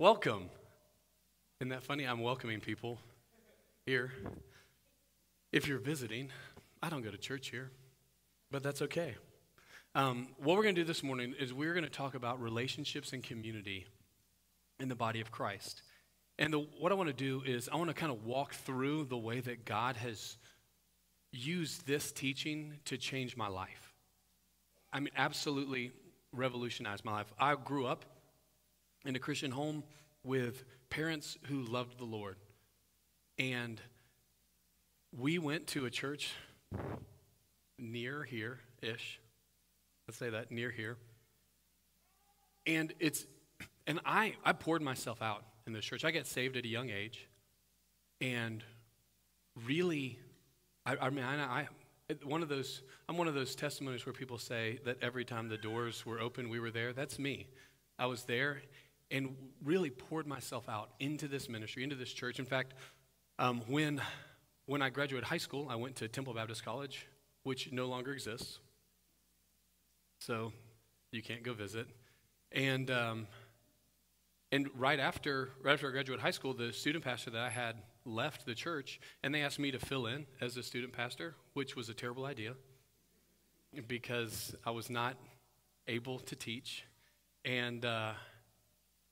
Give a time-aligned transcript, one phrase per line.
[0.00, 0.50] Welcome.
[1.60, 2.02] Isn't that funny?
[2.02, 2.98] I'm welcoming people
[3.86, 4.10] here.
[5.52, 6.30] If you're visiting,
[6.82, 7.70] I don't go to church here,
[8.50, 9.14] but that's okay.
[9.94, 13.12] Um, what we're going to do this morning is we're going to talk about relationships
[13.12, 13.86] and community
[14.80, 15.82] in the body of Christ.
[16.40, 19.04] And the, what I want to do is I want to kind of walk through
[19.04, 20.38] the way that God has
[21.30, 23.94] used this teaching to change my life.
[24.92, 25.92] I mean, absolutely
[26.32, 27.32] revolutionized my life.
[27.38, 28.04] I grew up
[29.04, 29.84] in a Christian home
[30.22, 32.36] with parents who loved the Lord.
[33.38, 33.80] And
[35.16, 36.32] we went to a church
[37.78, 39.20] near here ish.
[40.06, 40.96] Let's say that, near here.
[42.66, 43.26] And it's,
[43.86, 46.04] and I, I poured myself out in this church.
[46.04, 47.26] I got saved at a young age.
[48.20, 48.62] And
[49.66, 50.18] really,
[50.86, 51.68] I, I mean, I, I
[52.22, 55.56] one of those, I'm one of those testimonies where people say that every time the
[55.56, 56.92] doors were open, we were there.
[56.92, 57.48] That's me.
[57.98, 58.60] I was there
[59.10, 62.38] and really poured myself out into this ministry, into this church.
[62.38, 62.74] In fact,
[63.38, 64.00] um, when,
[64.66, 67.06] when I graduated high school, I went to Temple Baptist College,
[67.42, 68.58] which no longer exists.
[70.20, 70.52] So
[71.12, 71.86] you can't go visit.
[72.52, 73.26] And, um,
[74.52, 77.76] and right after, right after I graduated high school, the student pastor that I had
[78.04, 81.76] left the church, and they asked me to fill in as a student pastor, which
[81.76, 82.54] was a terrible idea
[83.88, 85.16] because I was not
[85.88, 86.84] able to teach.
[87.44, 88.12] And, uh,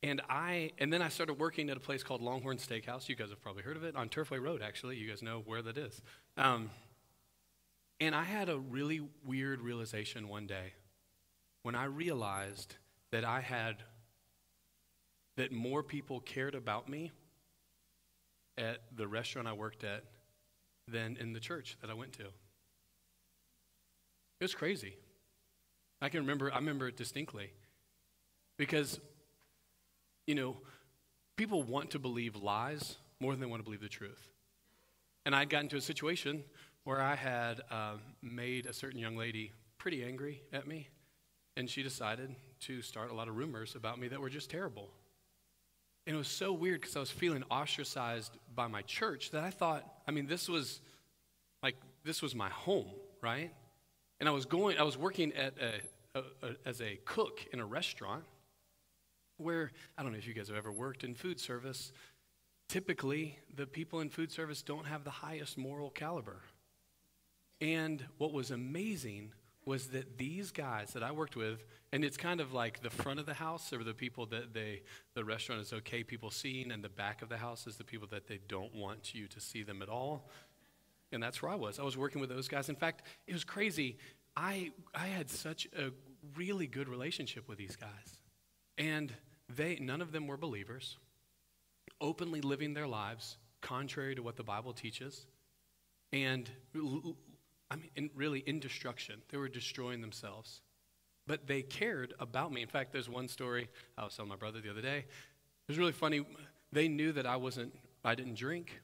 [0.02, 3.08] and I and then I started working at a place called Longhorn Steakhouse.
[3.08, 4.62] You guys have probably heard of it on Turfway Road.
[4.62, 6.02] Actually, you guys know where that is.
[6.36, 6.70] Um,
[8.00, 10.72] and I had a really weird realization one day
[11.62, 12.74] when I realized
[13.12, 13.76] that I had
[15.36, 17.12] that more people cared about me
[18.58, 20.04] at the restaurant I worked at
[20.88, 22.24] than in the church that I went to.
[22.24, 24.96] It was crazy.
[26.00, 27.52] I can remember I remember it distinctly
[28.58, 28.98] because
[30.26, 30.56] you know,
[31.36, 34.30] people want to believe lies more than they want to believe the truth.
[35.24, 36.42] And I'd gotten to a situation
[36.84, 40.88] where I had uh, made a certain young lady pretty angry at me,
[41.56, 44.90] and she decided to start a lot of rumors about me that were just terrible.
[46.06, 49.50] And it was so weird because I was feeling ostracized by my church that I
[49.50, 50.80] thought, I mean, this was
[51.62, 52.90] like, this was my home,
[53.20, 53.52] right?
[54.18, 57.60] And I was going, I was working at a, a, a, as a cook in
[57.60, 58.24] a restaurant
[59.42, 61.92] where, I don't know if you guys have ever worked in food service,
[62.68, 66.40] typically the people in food service don't have the highest moral caliber.
[67.60, 69.32] And what was amazing
[69.64, 73.20] was that these guys that I worked with, and it's kind of like the front
[73.20, 74.82] of the house or the people that they,
[75.14, 78.08] the restaurant is okay people seeing, and the back of the house is the people
[78.10, 80.28] that they don't want you to see them at all.
[81.12, 81.78] And that's where I was.
[81.78, 82.68] I was working with those guys.
[82.68, 83.98] In fact, it was crazy.
[84.36, 85.90] I, I had such a
[86.36, 88.18] really good relationship with these guys.
[88.78, 89.12] And
[89.56, 90.96] they, none of them were believers,
[92.00, 95.26] openly living their lives contrary to what the Bible teaches,
[96.12, 99.22] and I mean, really in destruction.
[99.30, 100.60] They were destroying themselves.
[101.26, 102.62] But they cared about me.
[102.62, 104.98] In fact, there's one story I was telling my brother the other day.
[104.98, 106.26] It was really funny.
[106.72, 107.72] They knew that I wasn't,
[108.04, 108.80] I didn't drink,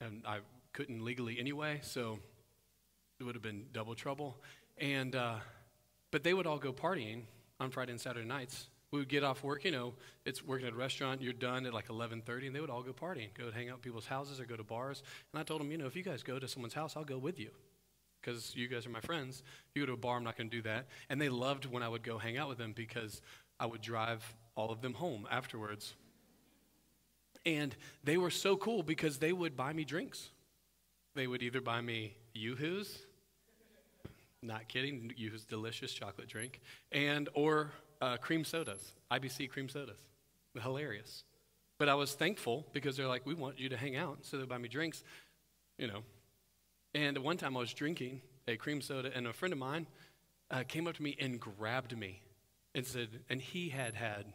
[0.00, 0.38] and I
[0.72, 2.18] couldn't legally anyway, so
[3.20, 4.36] it would have been double trouble.
[4.78, 5.34] And, uh,
[6.10, 7.22] but they would all go partying
[7.58, 9.94] on Friday and Saturday nights we would get off work, you know,
[10.24, 12.92] it's working at a restaurant, you're done at like 11:30 and they would all go
[12.92, 15.02] partying, go hang out at people's houses or go to bars.
[15.32, 17.18] And I told them, you know, if you guys go to someone's house, I'll go
[17.18, 17.50] with you.
[18.22, 19.42] Cuz you guys are my friends.
[19.74, 20.86] You go to a bar, I'm not going to do that.
[21.08, 23.22] And they loved when I would go hang out with them because
[23.58, 24.22] I would drive
[24.54, 25.94] all of them home afterwards.
[27.46, 27.74] And
[28.04, 30.30] they were so cool because they would buy me drinks.
[31.14, 33.04] They would either buy me Yoo-Hoos,
[34.42, 36.60] not kidding, Yoo-Hoos delicious chocolate drink,
[36.90, 39.98] and or uh, cream sodas, IBC cream sodas.
[40.60, 41.24] Hilarious.
[41.78, 44.18] But I was thankful because they're like, we want you to hang out.
[44.22, 45.02] So they buy me drinks,
[45.78, 46.02] you know.
[46.94, 49.86] And one time I was drinking a cream soda, and a friend of mine
[50.50, 52.20] uh, came up to me and grabbed me
[52.74, 54.26] and said, and he had had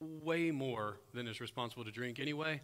[0.00, 2.60] way more than is responsible to drink anyway.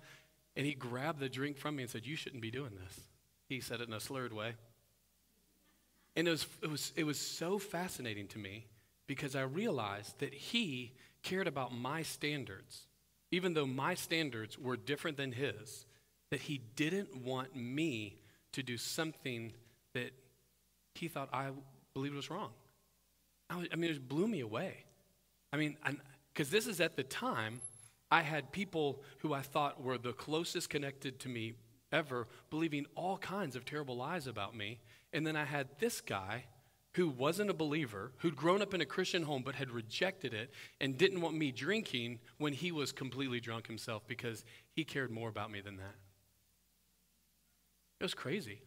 [0.57, 3.01] And he grabbed the drink from me and said, You shouldn't be doing this.
[3.49, 4.55] He said it in a slurred way.
[6.17, 8.67] And it was, it was, it was so fascinating to me
[9.07, 10.93] because I realized that he
[11.23, 12.87] cared about my standards,
[13.31, 15.87] even though my standards were different than his,
[16.31, 18.17] that he didn't want me
[18.53, 19.53] to do something
[19.95, 20.13] that
[20.95, 21.51] he thought I
[21.95, 22.51] believed was wrong.
[23.51, 24.85] I, I mean, it blew me away.
[25.53, 25.77] I mean,
[26.33, 27.61] because this is at the time
[28.11, 31.55] I had people who I thought were the closest connected to me
[31.93, 34.81] ever believing all kinds of terrible lies about me.
[35.13, 36.45] And then I had this guy
[36.95, 40.51] who wasn't a believer, who'd grown up in a Christian home but had rejected it
[40.81, 45.29] and didn't want me drinking when he was completely drunk himself because he cared more
[45.29, 45.97] about me than that.
[48.01, 48.63] It was crazy.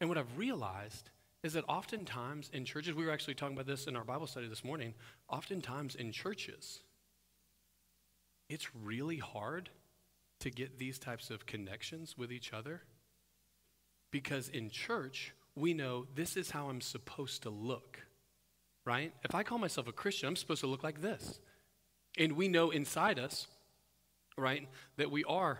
[0.00, 1.10] And what I've realized
[1.42, 4.48] is that oftentimes in churches, we were actually talking about this in our Bible study
[4.48, 4.94] this morning,
[5.28, 6.80] oftentimes in churches,
[8.48, 9.70] it's really hard
[10.40, 12.82] to get these types of connections with each other
[14.10, 18.00] because in church, we know this is how I'm supposed to look,
[18.84, 19.12] right?
[19.24, 21.40] If I call myself a Christian, I'm supposed to look like this.
[22.18, 23.46] And we know inside us,
[24.36, 24.68] right,
[24.98, 25.58] that we are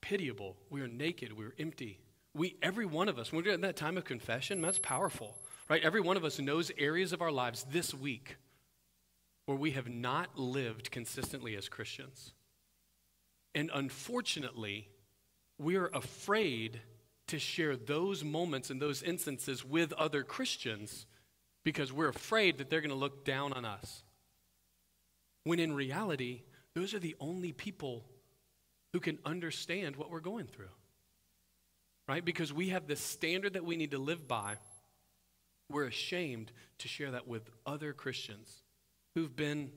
[0.00, 2.00] pitiable, we are naked, we are empty.
[2.34, 5.36] We, every one of us, when we're in that time of confession, that's powerful,
[5.68, 5.82] right?
[5.82, 8.36] Every one of us knows areas of our lives this week
[9.46, 12.32] where we have not lived consistently as Christians.
[13.54, 14.88] And unfortunately,
[15.58, 16.80] we are afraid
[17.30, 21.06] to share those moments and those instances with other Christians
[21.64, 24.02] because we're afraid that they're going to look down on us.
[25.44, 26.42] When in reality,
[26.74, 28.04] those are the only people
[28.92, 30.66] who can understand what we're going through.
[32.08, 32.24] Right?
[32.24, 34.56] Because we have this standard that we need to live by.
[35.70, 38.62] We're ashamed to share that with other Christians
[39.14, 39.70] who've been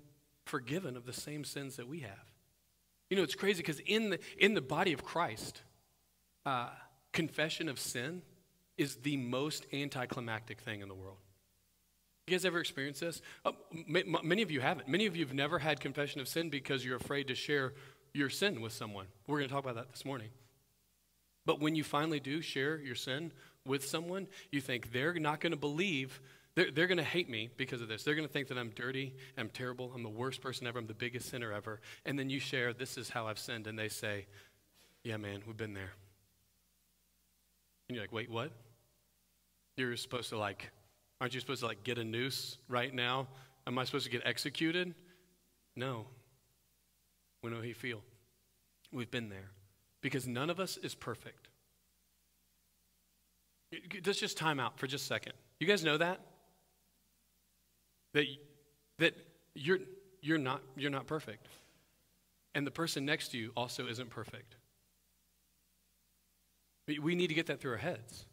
[0.45, 2.31] forgiven of the same sins that we have.
[3.11, 5.61] You know, it's crazy because in the, in the body of Christ,
[6.47, 6.69] uh,
[7.13, 8.21] confession of sin
[8.77, 11.17] is the most anticlimactic thing in the world.
[12.27, 13.21] You guys ever experienced this?
[13.45, 13.53] Oh,
[13.87, 14.87] many of you haven't.
[14.87, 17.73] Many of you have never had confession of sin because you're afraid to share
[18.13, 19.07] your sin with someone.
[19.27, 20.29] We're going to talk about that this morning.
[21.45, 23.33] But when you finally do share your sin
[23.65, 26.21] with someone, you think they're not going to believe,
[26.55, 28.03] they're, they're going to hate me because of this.
[28.03, 30.87] They're going to think that I'm dirty, I'm terrible, I'm the worst person ever, I'm
[30.87, 31.81] the biggest sinner ever.
[32.05, 33.67] And then you share, this is how I've sinned.
[33.67, 34.27] And they say,
[35.03, 35.91] yeah, man, we've been there.
[37.93, 38.51] And you're like, wait, what?
[39.77, 40.71] You're supposed to like,
[41.21, 43.27] aren't you supposed to like get a noose right now?
[43.67, 44.95] Am I supposed to get executed?
[45.75, 46.07] No.
[47.43, 48.01] We know how you feel.
[48.91, 49.51] We've been there.
[50.01, 51.49] Because none of us is perfect.
[54.03, 55.33] Let's just time out for just a second.
[55.59, 56.19] You guys know that?
[58.15, 58.25] That,
[58.97, 59.13] that
[59.53, 59.77] you're,
[60.19, 61.45] you're, not, you're not perfect.
[62.55, 64.55] And the person next to you also isn't perfect.
[66.87, 68.25] We need to get that through our heads.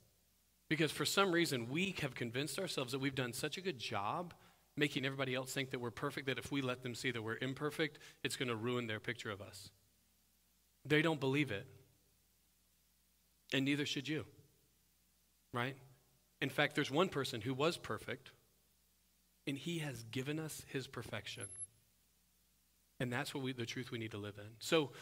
[0.69, 4.35] Because for some reason, we have convinced ourselves that we've done such a good job
[4.77, 7.39] making everybody else think that we're perfect that if we let them see that we're
[7.41, 9.71] imperfect, it's going to ruin their picture of us.
[10.87, 11.67] They don't believe it.
[13.53, 14.25] And neither should you.
[15.53, 15.77] Right?
[16.41, 18.31] In fact, there's one person who was perfect,
[19.47, 21.45] and he has given us his perfection.
[23.01, 24.51] And that's what we, the truth we need to live in.
[24.61, 24.93] So,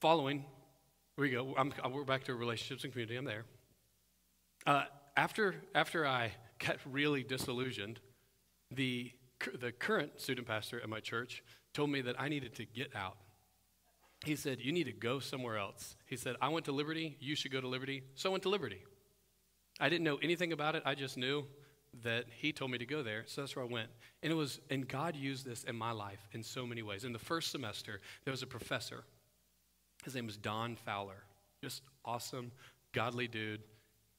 [0.00, 0.44] following
[1.18, 1.54] we go.
[1.56, 3.16] I'm, we're back to relationships and community.
[3.16, 3.44] I'm there.
[4.66, 4.84] Uh,
[5.16, 6.32] after, after I
[6.66, 8.00] got really disillusioned,
[8.70, 9.12] the,
[9.58, 11.42] the current student pastor at my church
[11.74, 13.16] told me that I needed to get out.
[14.24, 15.96] He said, You need to go somewhere else.
[16.06, 17.16] He said, I went to Liberty.
[17.20, 18.02] You should go to Liberty.
[18.14, 18.82] So I went to Liberty.
[19.80, 20.82] I didn't know anything about it.
[20.84, 21.44] I just knew
[22.02, 23.24] that he told me to go there.
[23.26, 23.88] So that's where I went.
[24.22, 27.04] And it was, and God used this in my life in so many ways.
[27.04, 29.04] In the first semester, there was a professor
[30.04, 31.24] his name was Don Fowler.
[31.62, 32.52] Just awesome,
[32.92, 33.62] godly dude.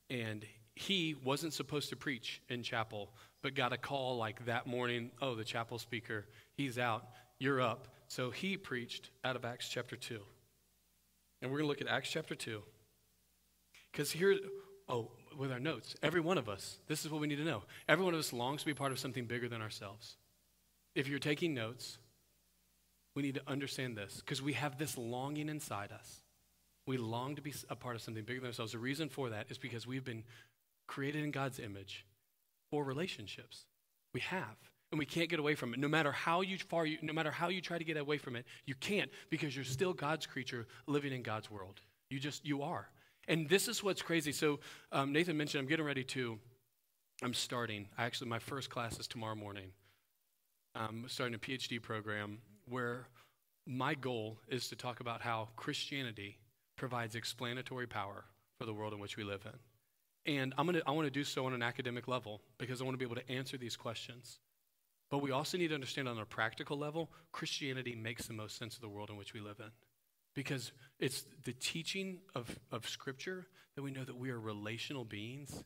[0.10, 0.46] And
[0.76, 3.12] he wasn't supposed to preach in chapel,
[3.42, 7.06] but got a call like that morning oh, the chapel speaker, he's out,
[7.40, 7.88] you're up.
[8.08, 10.20] So he preached out of Acts chapter 2.
[11.42, 12.62] And we're going to look at Acts chapter 2.
[13.92, 14.38] Because here,
[14.88, 17.64] oh, with our notes, every one of us, this is what we need to know.
[17.88, 20.18] Every one of us longs to be part of something bigger than ourselves.
[20.96, 21.98] If you're taking notes,
[23.20, 26.22] we need to understand this because we have this longing inside us.
[26.88, 28.72] We long to be a part of something bigger than ourselves.
[28.72, 30.24] The reason for that is because we've been
[30.88, 32.06] created in God's image
[32.72, 33.66] for relationships.
[34.14, 34.56] We have.
[34.94, 35.82] And we can't get away from it.
[35.82, 38.38] No matter how you far you, no matter how you try to get away from
[38.38, 41.82] it, you can't because you're still God's creature living in God's world.
[42.10, 42.88] You just you are.
[43.28, 44.32] And this is what's crazy.
[44.32, 44.62] So
[44.94, 46.40] um, Nathan mentioned I'm getting ready to.
[47.22, 47.90] I'm starting.
[47.98, 49.72] Actually, my first class is tomorrow morning.
[50.74, 52.38] I'm starting a PhD program
[52.70, 53.08] where
[53.66, 56.38] my goal is to talk about how Christianity
[56.76, 58.26] provides explanatory power
[58.58, 60.34] for the world in which we live in.
[60.34, 62.96] And I'm gonna, I want to do so on an academic level because I want
[62.96, 64.40] to be able to answer these questions.
[65.10, 68.76] But we also need to understand on a practical level, Christianity makes the most sense
[68.76, 69.72] of the world in which we live in.
[70.36, 75.64] Because it's the teaching of, of Scripture that we know that we are relational beings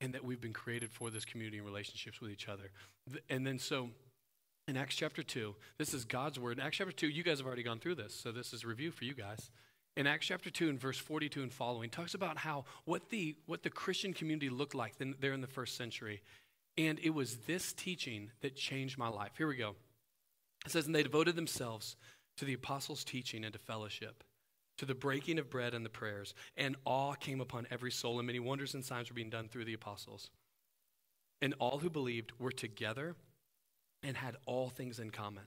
[0.00, 2.70] and that we've been created for this community and relationships with each other.
[3.30, 3.90] And then so
[4.68, 5.54] in Acts chapter 2.
[5.78, 6.58] This is God's word.
[6.58, 8.90] In Acts chapter 2, you guys have already gone through this, so this is review
[8.90, 9.50] for you guys.
[9.96, 13.62] In Acts chapter 2 and verse 42 and following, talks about how what the, what
[13.62, 16.20] the Christian community looked like there in the first century.
[16.76, 19.32] And it was this teaching that changed my life.
[19.38, 19.76] Here we go.
[20.66, 21.96] It says, And they devoted themselves
[22.36, 24.24] to the apostles' teaching and to fellowship,
[24.78, 26.34] to the breaking of bread and the prayers.
[26.56, 29.64] And awe came upon every soul, and many wonders and signs were being done through
[29.64, 30.28] the apostles.
[31.40, 33.14] And all who believed were together
[34.06, 35.44] and had all things in common.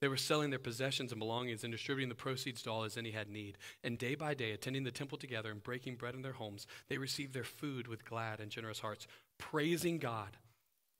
[0.00, 3.12] They were selling their possessions and belongings and distributing the proceeds to all as any
[3.12, 3.56] had need.
[3.82, 6.98] And day by day, attending the temple together and breaking bread in their homes, they
[6.98, 9.06] received their food with glad and generous hearts,
[9.38, 10.36] praising God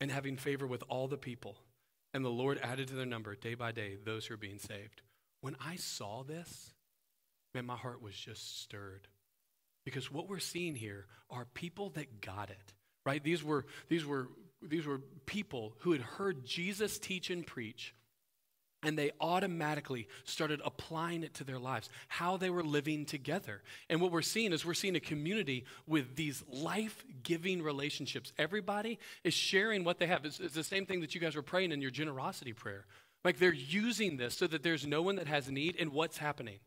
[0.00, 1.56] and having favor with all the people.
[2.12, 5.02] And the Lord added to their number day by day those who are being saved.
[5.40, 6.72] When I saw this,
[7.54, 9.08] man, my heart was just stirred.
[9.84, 12.72] Because what we're seeing here are people that got it,
[13.04, 13.22] right?
[13.22, 14.28] These were, these were,
[14.68, 17.94] these were people who had heard Jesus teach and preach
[18.84, 23.62] and they automatically started applying it to their lives, how they were living together.
[23.88, 28.32] And what we're seeing is we're seeing a community with these life giving relationships.
[28.38, 30.24] Everybody is sharing what they have.
[30.24, 32.84] It's, it's, the same thing that you guys were praying in your generosity prayer.
[33.24, 36.58] Like they're using this so that there's no one that has need, and what's happening?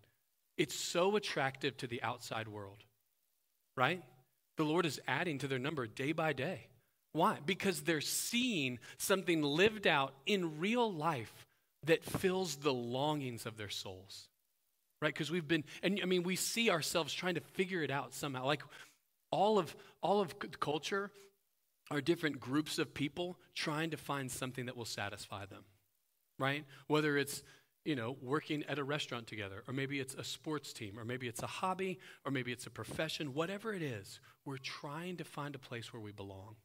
[0.58, 2.84] It's so attractive to the outside world,
[3.75, 4.01] right?
[4.58, 6.68] The Lord is adding to their number day by day.
[7.18, 7.40] Why?
[7.46, 11.48] Because they're seeing something lived out in real life
[11.86, 14.30] that fills the longings of their souls.
[15.02, 15.14] Right?
[15.14, 18.46] Because we've been, and I mean, we see ourselves trying to figure it out somehow.
[18.46, 18.62] Like
[19.32, 21.12] all of all of culture
[21.90, 25.64] are different groups of people trying to find something that will satisfy them.
[26.38, 26.66] Right?
[26.86, 27.42] Whether it's
[27.84, 31.26] you know, working at a restaurant together, or maybe it's a sports team, or maybe
[31.26, 35.56] it's a hobby, or maybe it's a profession, whatever it is, we're trying to find
[35.56, 36.58] a place where we belong.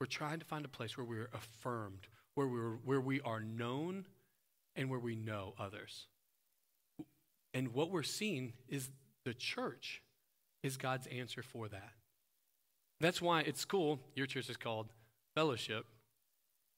[0.00, 4.06] We're trying to find a place where we're affirmed, where, we're, where we are known
[4.76, 6.06] and where we know others.
[7.52, 8.90] And what we're seeing is
[9.24, 10.02] the church
[10.62, 11.92] is God's answer for that.
[13.00, 14.00] That's why it's cool.
[14.14, 14.88] Your church is called
[15.34, 15.86] fellowship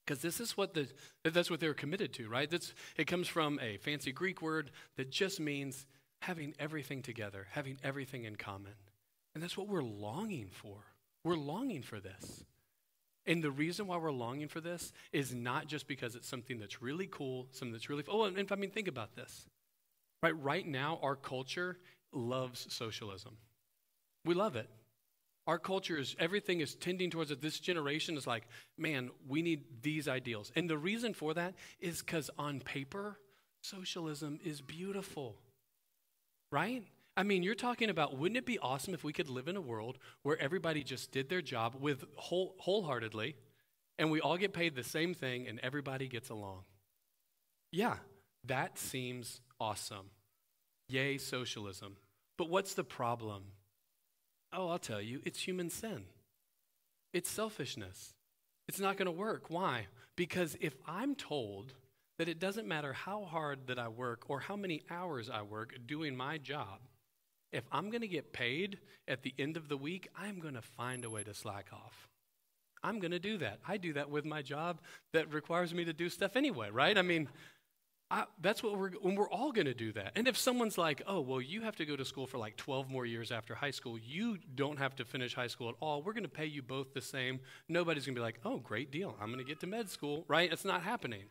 [0.04, 0.88] because this is what the
[1.24, 2.50] that's what they're committed to, right?
[2.50, 5.86] That's it comes from a fancy Greek word that just means
[6.22, 8.72] having everything together, having everything in common.
[9.34, 10.78] And that's what we're longing for.
[11.24, 12.44] We're longing for this.
[13.26, 16.82] And the reason why we're longing for this is not just because it's something that's
[16.82, 19.46] really cool, something that's really, oh, and I mean, think about this.
[20.22, 21.78] Right, right now, our culture
[22.12, 23.36] loves socialism.
[24.24, 24.68] We love it.
[25.46, 27.40] Our culture is, everything is tending towards it.
[27.40, 28.46] This generation is like,
[28.78, 30.52] man, we need these ideals.
[30.54, 33.18] And the reason for that is because on paper,
[33.62, 35.36] socialism is beautiful,
[36.52, 36.84] right?
[37.20, 39.60] I mean, you're talking about wouldn't it be awesome if we could live in a
[39.60, 43.36] world where everybody just did their job with whole, wholeheartedly
[43.98, 46.62] and we all get paid the same thing and everybody gets along?
[47.72, 47.96] Yeah,
[48.46, 50.06] that seems awesome.
[50.88, 51.98] Yay, socialism.
[52.38, 53.42] But what's the problem?
[54.50, 56.04] Oh, I'll tell you, it's human sin.
[57.12, 58.14] It's selfishness.
[58.66, 59.50] It's not going to work.
[59.50, 59.88] Why?
[60.16, 61.74] Because if I'm told
[62.16, 65.74] that it doesn't matter how hard that I work or how many hours I work
[65.86, 66.80] doing my job,
[67.52, 68.78] if I'm going to get paid
[69.08, 72.08] at the end of the week, I'm going to find a way to slack off.
[72.82, 73.58] I'm going to do that.
[73.66, 74.80] I do that with my job
[75.12, 76.96] that requires me to do stuff anyway, right?
[76.96, 77.28] I mean,
[78.10, 80.12] I, that's what we're, when we're all going to do that.
[80.16, 82.90] And if someone's like, oh, well, you have to go to school for like 12
[82.90, 86.02] more years after high school, you don't have to finish high school at all.
[86.02, 87.38] We're going to pay you both the same.
[87.68, 89.14] Nobody's going to be like, oh, great deal.
[89.20, 90.50] I'm going to get to med school, right?
[90.52, 91.24] It's not happening.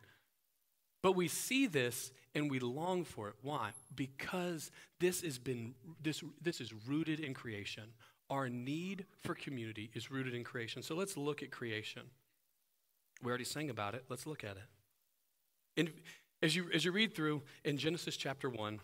[1.02, 3.34] But we see this and we long for it.
[3.42, 3.70] Why?
[3.94, 7.84] Because this has been this this is rooted in creation.
[8.28, 10.82] Our need for community is rooted in creation.
[10.82, 12.02] So let's look at creation.
[13.22, 14.04] We already sang about it.
[14.08, 14.68] Let's look at it.
[15.76, 15.90] And
[16.42, 18.80] as you as you read through in Genesis chapter 1,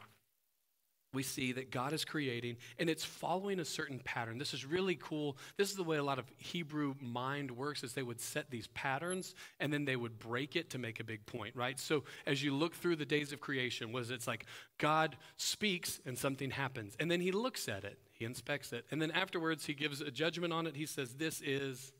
[1.17, 4.39] we see that God is creating and it's following a certain pattern.
[4.39, 5.37] This is really cool.
[5.57, 8.67] This is the way a lot of Hebrew mind works is they would set these
[8.69, 11.81] patterns and then they would break it to make a big point, right?
[11.81, 14.45] So as you look through the days of creation, was it's like
[14.79, 19.01] God speaks and something happens and then he looks at it, he inspects it, and
[19.01, 20.77] then afterwards he gives a judgment on it.
[20.77, 21.93] He says this is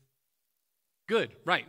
[1.07, 1.65] good, right?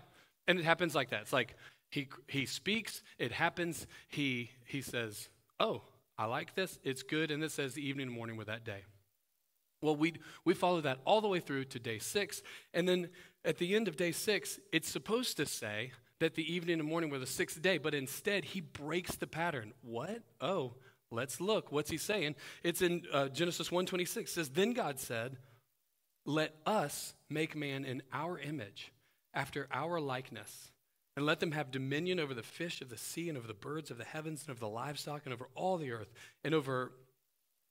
[0.46, 1.22] And it happens like that.
[1.22, 1.56] It's like
[1.90, 5.82] he he speaks, it happens, he he says, "Oh,
[6.18, 8.82] I like this, it's good, and this says evening and morning were that day.
[9.80, 12.42] Well, we, we follow that all the way through to day six.
[12.75, 13.10] And then
[13.44, 17.10] at the end of day six, it's supposed to say that the evening and morning
[17.10, 19.72] were the sixth day, but instead he breaks the pattern.
[19.82, 20.22] What?
[20.40, 20.75] Oh,
[21.12, 21.70] let's look.
[21.70, 22.34] What's he saying?
[22.64, 24.28] It's in uh, Genesis 1.26.
[24.28, 25.37] says, Then God said,
[26.26, 28.92] Let us make man in our image,
[29.32, 30.72] after our likeness
[31.18, 33.90] and let them have dominion over the fish of the sea and over the birds
[33.90, 36.12] of the heavens and over the livestock and over all the earth
[36.44, 36.92] and over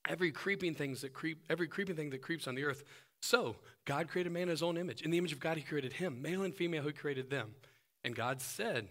[0.06, 2.84] every creeping things that creep every creeping thing that creeps on the earth
[3.22, 5.00] So, God created man in his own image.
[5.00, 6.20] In the image of God, he created him.
[6.20, 7.54] Male and female, he created them.
[8.04, 8.88] And God said,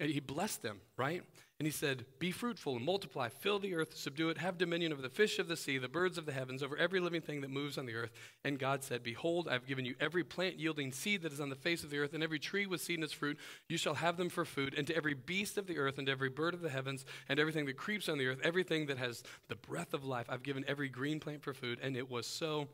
[0.00, 1.22] and he blessed them, right?
[1.60, 5.02] And he said, Be fruitful and multiply, fill the earth, subdue it, have dominion over
[5.02, 7.50] the fish of the sea, the birds of the heavens, over every living thing that
[7.50, 8.10] moves on the earth.
[8.42, 11.50] And God said, Behold, I have given you every plant yielding seed that is on
[11.50, 13.38] the face of the earth, and every tree with seed in its fruit.
[13.68, 14.74] You shall have them for food.
[14.74, 17.38] And to every beast of the earth, and to every bird of the heavens, and
[17.38, 20.64] everything that creeps on the earth, everything that has the breath of life, I've given
[20.66, 21.78] every green plant for food.
[21.82, 22.68] And it was so.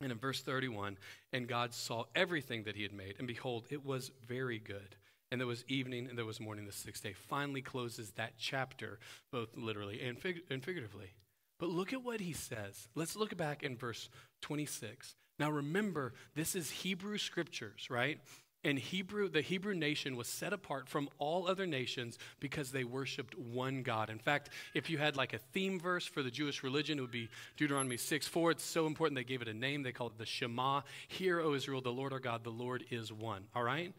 [0.00, 0.96] And in verse 31,
[1.32, 4.96] and God saw everything that he had made, and behold, it was very good.
[5.30, 7.12] And there was evening and there was morning the sixth day.
[7.12, 8.98] Finally closes that chapter,
[9.30, 11.12] both literally and, fig- and figuratively.
[11.58, 12.88] But look at what he says.
[12.94, 14.08] Let's look back in verse
[14.42, 15.16] 26.
[15.38, 18.20] Now remember, this is Hebrew scriptures, right?
[18.64, 23.38] And Hebrew, the Hebrew nation was set apart from all other nations because they worshiped
[23.38, 24.10] one God.
[24.10, 27.10] In fact, if you had like a theme verse for the Jewish religion, it would
[27.12, 28.52] be Deuteronomy 6 4.
[28.52, 29.84] It's so important they gave it a name.
[29.84, 30.82] They called it the Shema.
[31.06, 33.44] Hear, O Israel, the Lord our God, the Lord is one.
[33.54, 33.94] All right?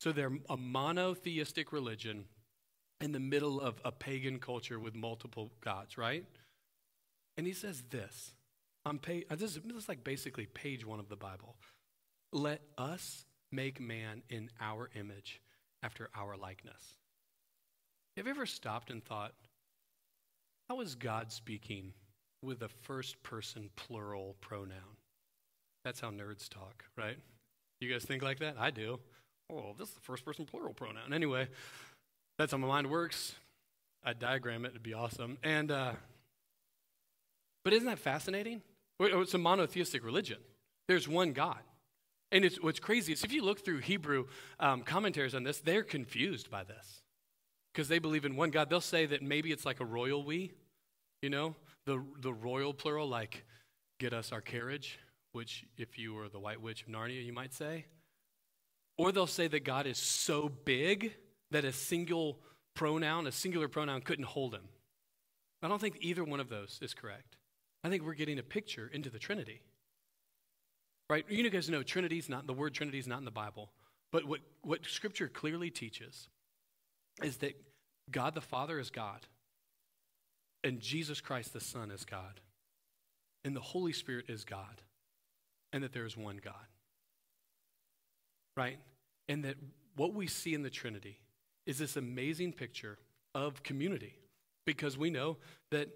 [0.00, 2.24] So they're a monotheistic religion
[3.00, 6.24] in the middle of a pagan culture with multiple gods, right?
[7.36, 8.32] And he says this
[8.84, 11.56] on page, uh, this is like basically page one of the Bible.
[12.32, 15.40] Let us make man in our image
[15.82, 16.98] after our likeness.
[18.16, 19.32] Have you ever stopped and thought,
[20.68, 21.92] how is God speaking
[22.42, 24.96] with a first person plural pronoun?
[25.84, 27.16] That's how nerds talk, right?
[27.80, 28.56] You guys think like that?
[28.58, 28.98] I do
[29.50, 31.12] oh, this is the first person plural pronoun.
[31.12, 31.48] Anyway,
[32.38, 33.34] that's how my mind works.
[34.04, 35.38] I'd diagram it, it'd be awesome.
[35.42, 35.92] And, uh,
[37.64, 38.62] but isn't that fascinating?
[39.00, 40.38] It's a monotheistic religion.
[40.86, 41.58] There's one God.
[42.30, 44.26] And it's, what's crazy is if you look through Hebrew
[44.60, 47.02] um, commentaries on this, they're confused by this
[47.72, 48.68] because they believe in one God.
[48.68, 50.52] They'll say that maybe it's like a royal we,
[51.22, 51.54] you know,
[51.86, 53.44] the, the royal plural, like
[53.98, 54.98] get us our carriage,
[55.32, 57.86] which if you were the white witch of Narnia, you might say.
[58.98, 61.14] Or they'll say that God is so big
[61.52, 62.40] that a single
[62.74, 64.68] pronoun, a singular pronoun, couldn't hold him.
[65.62, 67.36] I don't think either one of those is correct.
[67.84, 69.62] I think we're getting a picture into the Trinity.
[71.08, 71.24] Right?
[71.28, 73.70] You guys know Trinity's not the word Trinity is not in the Bible.
[74.10, 76.28] But what, what Scripture clearly teaches
[77.22, 77.54] is that
[78.10, 79.26] God the Father is God,
[80.64, 82.40] and Jesus Christ the Son is God,
[83.44, 84.82] and the Holy Spirit is God,
[85.72, 86.54] and that there is one God
[88.58, 88.78] right?
[89.28, 89.54] And that
[89.94, 91.20] what we see in the Trinity
[91.64, 92.98] is this amazing picture
[93.34, 94.18] of community
[94.66, 95.36] because we know
[95.70, 95.88] that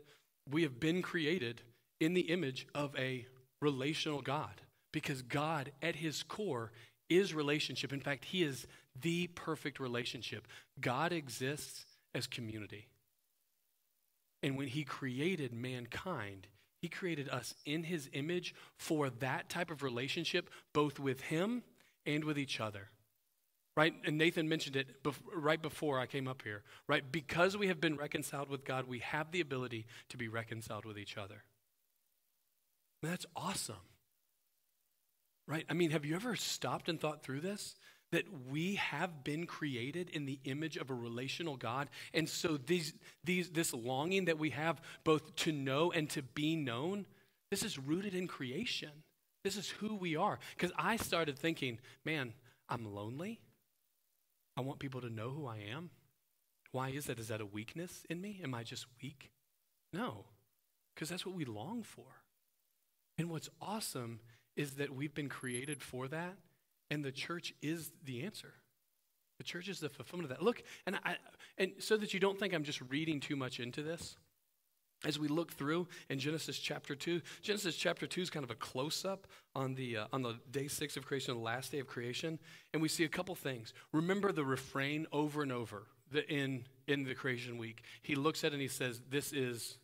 [0.49, 1.63] we have been created
[2.01, 3.27] in the image of a
[3.61, 4.61] relational God
[4.93, 6.71] because God, at his core,
[7.11, 7.93] is relationship.
[7.93, 8.67] In fact, he is
[9.01, 10.47] the perfect relationship.
[10.81, 12.87] God exists as community.
[14.43, 16.47] And when he created mankind,
[16.81, 21.63] he created us in his image for that type of relationship, both with him
[22.07, 22.89] and with each other.
[23.75, 23.95] Right?
[24.05, 26.63] And Nathan mentioned it bef- right before I came up here.
[26.89, 27.03] Right?
[27.11, 30.99] Because we have been reconciled with God, we have the ability to be reconciled with
[30.99, 31.45] each other.
[33.03, 33.77] And that's awesome.
[35.49, 35.65] Right?
[35.69, 37.75] I mean, have you ever stopped and thought through this?
[38.13, 41.89] That we have been created in the image of a relational God.
[42.13, 42.93] And so these,
[43.25, 47.07] these, this longing that we have both to know and to be known,
[47.51, 48.91] this is rooted in creation.
[49.45, 50.39] This is who we are.
[50.57, 52.33] Because I started thinking, man,
[52.69, 53.41] I'm lonely.
[54.57, 55.91] I want people to know who I am.
[56.71, 57.19] Why is that?
[57.19, 58.41] Is that a weakness in me?
[58.43, 59.31] Am I just weak?
[59.93, 60.25] No,
[60.95, 62.07] because that's what we long for.
[63.19, 64.21] And what's awesome
[64.57, 66.37] is that we've been created for that,
[66.91, 68.55] and the church is the answer.
[69.39, 70.45] The church is the fulfillment of that.
[70.45, 71.17] Look, and I,
[71.59, 74.17] and so that you don't think I'm just reading too much into this,
[75.05, 78.55] as we look through in Genesis chapter 2, Genesis chapter 2 is kind of a
[78.55, 81.87] close up on the, uh, on the day six of creation, the last day of
[81.87, 82.39] creation.
[82.73, 83.75] And we see a couple things.
[83.93, 87.83] Remember the refrain over and over the, in, in the creation week.
[88.03, 89.79] He looks at it and he says, This is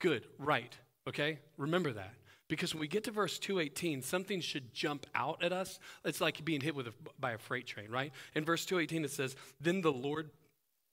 [0.00, 0.76] good, right.
[1.08, 1.38] Okay?
[1.56, 2.14] Remember that.
[2.48, 5.80] Because when we get to verse 218, something should jump out at us.
[6.04, 8.12] It's like being hit with a, by a freight train, right?
[8.34, 10.30] In verse 218, it says, Then the Lord,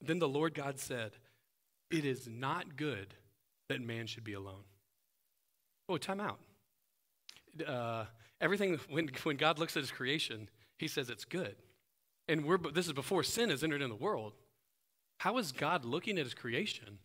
[0.00, 1.12] then the Lord God said,
[1.94, 3.14] it is not good
[3.68, 4.64] that man should be alone.
[5.88, 6.40] Oh, time out.
[7.64, 8.04] Uh,
[8.40, 11.54] everything, when, when God looks at his creation, he says it's good.
[12.26, 14.32] And we're, this is before sin has entered in the world.
[15.18, 16.98] How is God looking at his creation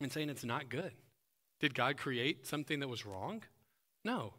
[0.00, 0.92] and saying it's not good?
[1.60, 3.42] Did God create something that was wrong?
[4.04, 4.34] No.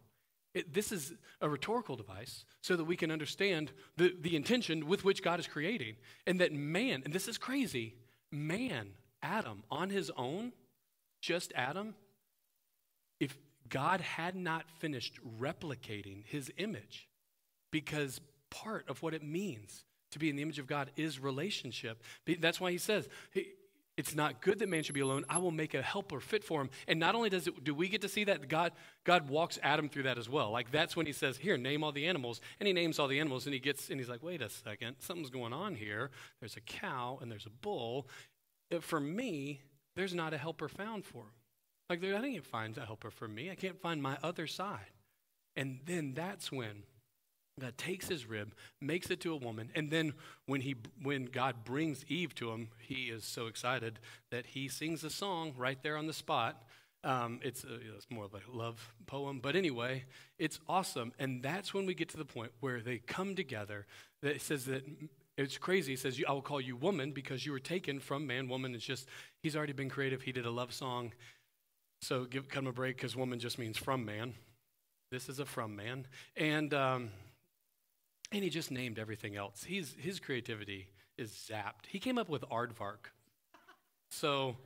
[0.53, 5.05] It, this is a rhetorical device so that we can understand the, the intention with
[5.05, 5.95] which God is creating.
[6.27, 7.95] And that man, and this is crazy,
[8.31, 8.89] man
[9.21, 10.53] Adam on his own,
[11.21, 11.95] just Adam,
[13.19, 13.37] if
[13.69, 17.07] God had not finished replicating his image
[17.71, 22.03] because part of what it means to be in the image of God is relationship.
[22.39, 23.07] That's why he says,
[23.97, 25.25] it's not good that man should be alone.
[25.29, 26.69] I will make a helper fit for him.
[26.87, 28.71] And not only does it do we get to see that, God,
[29.03, 30.49] God walks Adam through that as well.
[30.51, 32.41] Like that's when he says, Here, name all the animals.
[32.59, 34.95] And he names all the animals and he gets and he's like, wait a second,
[34.99, 36.09] something's going on here.
[36.39, 38.07] There's a cow and there's a bull.
[38.71, 39.61] Uh, for me,
[39.95, 41.31] there's not a helper found for him.
[41.89, 43.51] Like I can't find a helper for me.
[43.51, 44.91] I can't find my other side.
[45.55, 46.83] And then that's when
[47.59, 50.13] God takes his rib, makes it to a woman, and then
[50.45, 53.99] when he when God brings Eve to him, he is so excited
[54.31, 56.63] that he sings a song right there on the spot.
[57.03, 60.05] Um, it's, a, it's more of a love poem, but anyway,
[60.37, 63.85] it's awesome, and that's when we get to the point where they come together.
[64.21, 64.83] That it says that
[65.41, 65.93] it's crazy.
[65.93, 68.85] He says, "I will call you woman because you were taken from man." Woman It's
[68.85, 69.07] just
[69.43, 70.21] he's already been creative.
[70.21, 71.11] He did a love song
[72.01, 74.33] so give cut him a break because woman just means from man.
[75.11, 76.07] This is a from man.
[76.35, 77.09] And, um,
[78.31, 79.63] and he just named everything else.
[79.63, 81.85] He's, his creativity is zapped.
[81.87, 83.11] He came up with aardvark.
[84.09, 84.57] So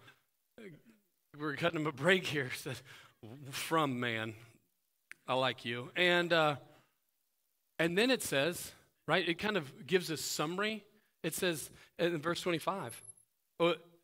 [1.37, 2.51] we're cutting him a break here.
[2.55, 2.77] Said,
[3.51, 4.33] from man.
[5.27, 5.91] I like you.
[5.95, 6.55] And, uh,
[7.79, 8.71] and then it says,
[9.07, 10.83] right, it kind of gives a summary.
[11.23, 13.01] It says in verse 25,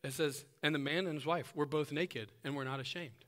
[0.03, 3.25] it says, and the man and his wife were both naked and were not ashamed.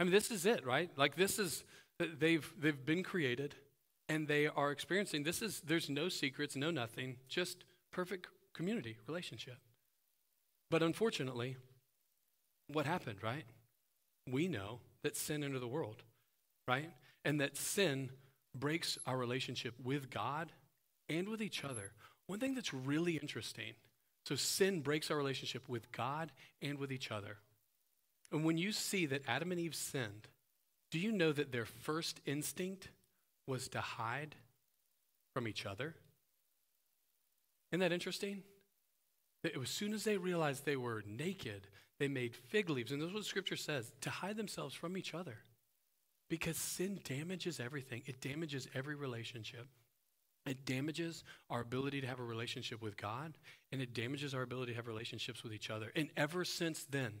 [0.00, 0.90] I mean, this is it, right?
[0.96, 1.64] Like this is
[1.98, 3.54] they've they've been created
[4.08, 9.58] and they are experiencing this is there's no secrets, no nothing, just perfect community relationship.
[10.70, 11.56] But unfortunately,
[12.68, 13.44] what happened, right?
[14.28, 16.02] We know that sin entered the world,
[16.66, 16.90] right?
[17.24, 18.10] And that sin
[18.54, 20.50] breaks our relationship with God
[21.08, 21.92] and with each other.
[22.26, 23.74] One thing that's really interesting
[24.26, 27.36] so sin breaks our relationship with God and with each other.
[28.32, 30.28] And when you see that Adam and Eve sinned,
[30.90, 32.88] do you know that their first instinct
[33.46, 34.34] was to hide
[35.34, 35.94] from each other?
[37.70, 38.42] Isn't that interesting?
[39.42, 41.66] That as soon as they realized they were naked,
[41.98, 42.92] they made fig leaves.
[42.92, 45.36] And this is what Scripture says to hide themselves from each other.
[46.30, 49.66] Because sin damages everything, it damages every relationship.
[50.46, 53.34] It damages our ability to have a relationship with God,
[53.72, 55.90] and it damages our ability to have relationships with each other.
[55.96, 57.14] And ever since then,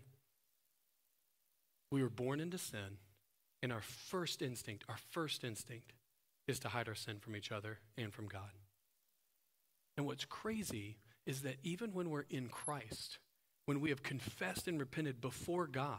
[1.90, 2.98] we were born into sin,
[3.62, 5.92] and our first instinct, our first instinct,
[6.46, 8.50] is to hide our sin from each other and from God.
[9.96, 13.18] And what's crazy is that even when we're in Christ,
[13.64, 15.96] when we have confessed and repented before God,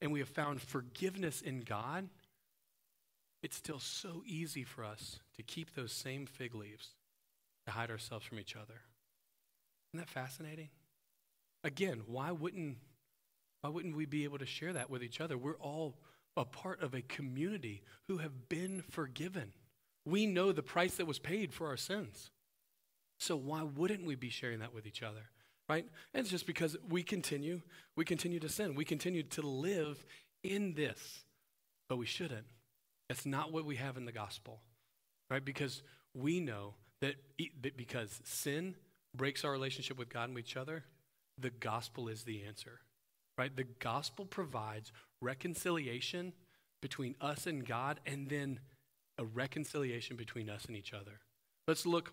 [0.00, 2.08] and we have found forgiveness in God,
[3.42, 6.88] it's still so easy for us to keep those same fig leaves,
[7.66, 8.80] to hide ourselves from each other.
[9.92, 10.68] Isn't that fascinating?
[11.64, 12.78] Again, why wouldn't,
[13.60, 15.38] why wouldn't we be able to share that with each other?
[15.38, 15.98] We're all
[16.36, 19.52] a part of a community who have been forgiven.
[20.04, 22.30] We know the price that was paid for our sins.
[23.18, 25.30] So why wouldn't we be sharing that with each other?
[25.68, 25.84] Right?
[26.14, 27.60] And it's just because we continue,
[27.96, 28.74] we continue to sin.
[28.74, 30.04] We continue to live
[30.42, 31.24] in this,
[31.88, 32.46] but we shouldn't.
[33.08, 34.60] That's not what we have in the gospel,
[35.30, 35.44] right?
[35.44, 35.82] Because
[36.14, 37.14] we know that,
[37.62, 38.74] that because sin
[39.14, 40.84] breaks our relationship with God and with each other,
[41.38, 42.80] the gospel is the answer,
[43.36, 43.54] right?
[43.54, 44.92] The gospel provides
[45.22, 46.32] reconciliation
[46.82, 48.60] between us and God and then
[49.18, 51.20] a reconciliation between us and each other.
[51.66, 52.12] Let's look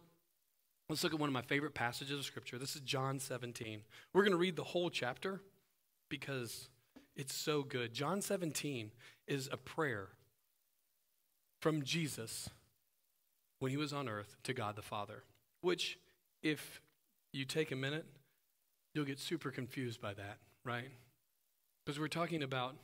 [0.90, 2.60] let's look at one of my favorite passages of scripture.
[2.60, 3.82] This is John 17.
[4.14, 5.42] We're going to read the whole chapter
[6.10, 6.70] because
[7.16, 7.94] it's so good.
[7.94, 8.92] John 17
[9.28, 10.10] is a prayer
[11.66, 12.48] from Jesus
[13.58, 15.24] when he was on earth to God the Father,
[15.62, 15.98] which,
[16.44, 16.80] if
[17.34, 18.06] you take a minute,
[18.94, 20.92] you'll get super confused by that, right?
[21.84, 22.76] Because we're talking about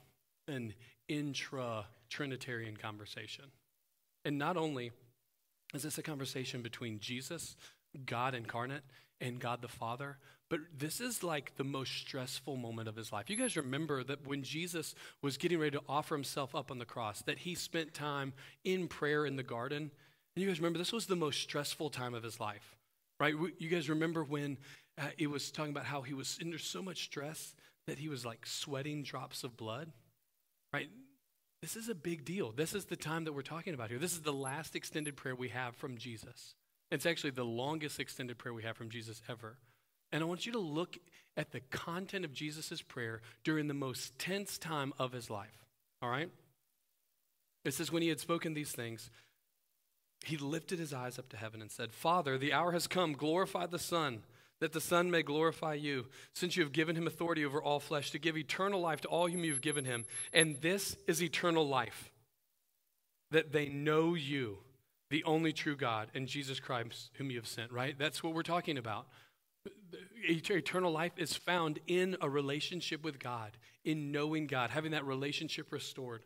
[0.47, 0.73] an
[1.07, 3.45] intra Trinitarian conversation.
[4.25, 4.89] And not only
[5.75, 7.57] is this a conversation between Jesus,
[8.07, 8.81] God incarnate,
[9.21, 10.17] and God the Father,
[10.49, 13.29] but this is like the most stressful moment of his life.
[13.29, 16.85] You guys remember that when Jesus was getting ready to offer himself up on the
[16.85, 18.33] cross, that he spent time
[18.65, 19.91] in prayer in the garden.
[20.35, 22.75] And you guys remember this was the most stressful time of his life,
[23.17, 23.33] right?
[23.59, 24.57] You guys remember when
[24.97, 27.55] uh, it was talking about how he was under so much stress
[27.87, 29.89] that he was like sweating drops of blood,
[30.73, 30.89] right?
[31.61, 32.51] This is a big deal.
[32.51, 33.99] This is the time that we're talking about here.
[33.99, 36.55] This is the last extended prayer we have from Jesus.
[36.91, 39.57] It's actually the longest extended prayer we have from Jesus ever.
[40.11, 40.97] And I want you to look
[41.37, 45.65] at the content of Jesus' prayer during the most tense time of his life.
[46.01, 46.29] All right?
[47.63, 49.09] It says, when he had spoken these things,
[50.25, 53.13] he lifted his eyes up to heaven and said, Father, the hour has come.
[53.13, 54.23] Glorify the Son,
[54.59, 58.11] that the Son may glorify you, since you have given him authority over all flesh,
[58.11, 60.05] to give eternal life to all whom you have given him.
[60.33, 62.11] And this is eternal life,
[63.31, 64.57] that they know you,
[65.11, 67.95] the only true God, and Jesus Christ, whom you have sent, right?
[67.99, 69.07] That's what we're talking about.
[70.23, 73.51] Eternal life is found in a relationship with God,
[73.83, 76.23] in knowing God, having that relationship restored.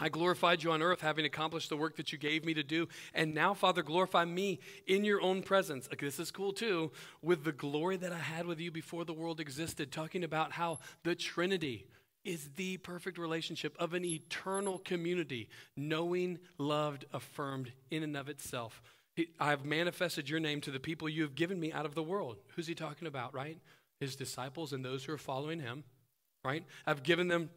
[0.00, 2.88] I glorified you on earth, having accomplished the work that you gave me to do.
[3.14, 5.88] And now, Father, glorify me in your own presence.
[5.88, 6.90] Like, this is cool too,
[7.22, 10.80] with the glory that I had with you before the world existed, talking about how
[11.04, 11.86] the Trinity
[12.26, 18.82] is the perfect relationship of an eternal community, knowing, loved, affirmed in and of itself.
[19.40, 22.02] I have manifested your name to the people you have given me out of the
[22.02, 22.36] world.
[22.54, 23.58] Who's he talking about, right?
[24.00, 25.84] His disciples and those who are following him,
[26.44, 26.64] right?
[26.86, 27.48] I've given them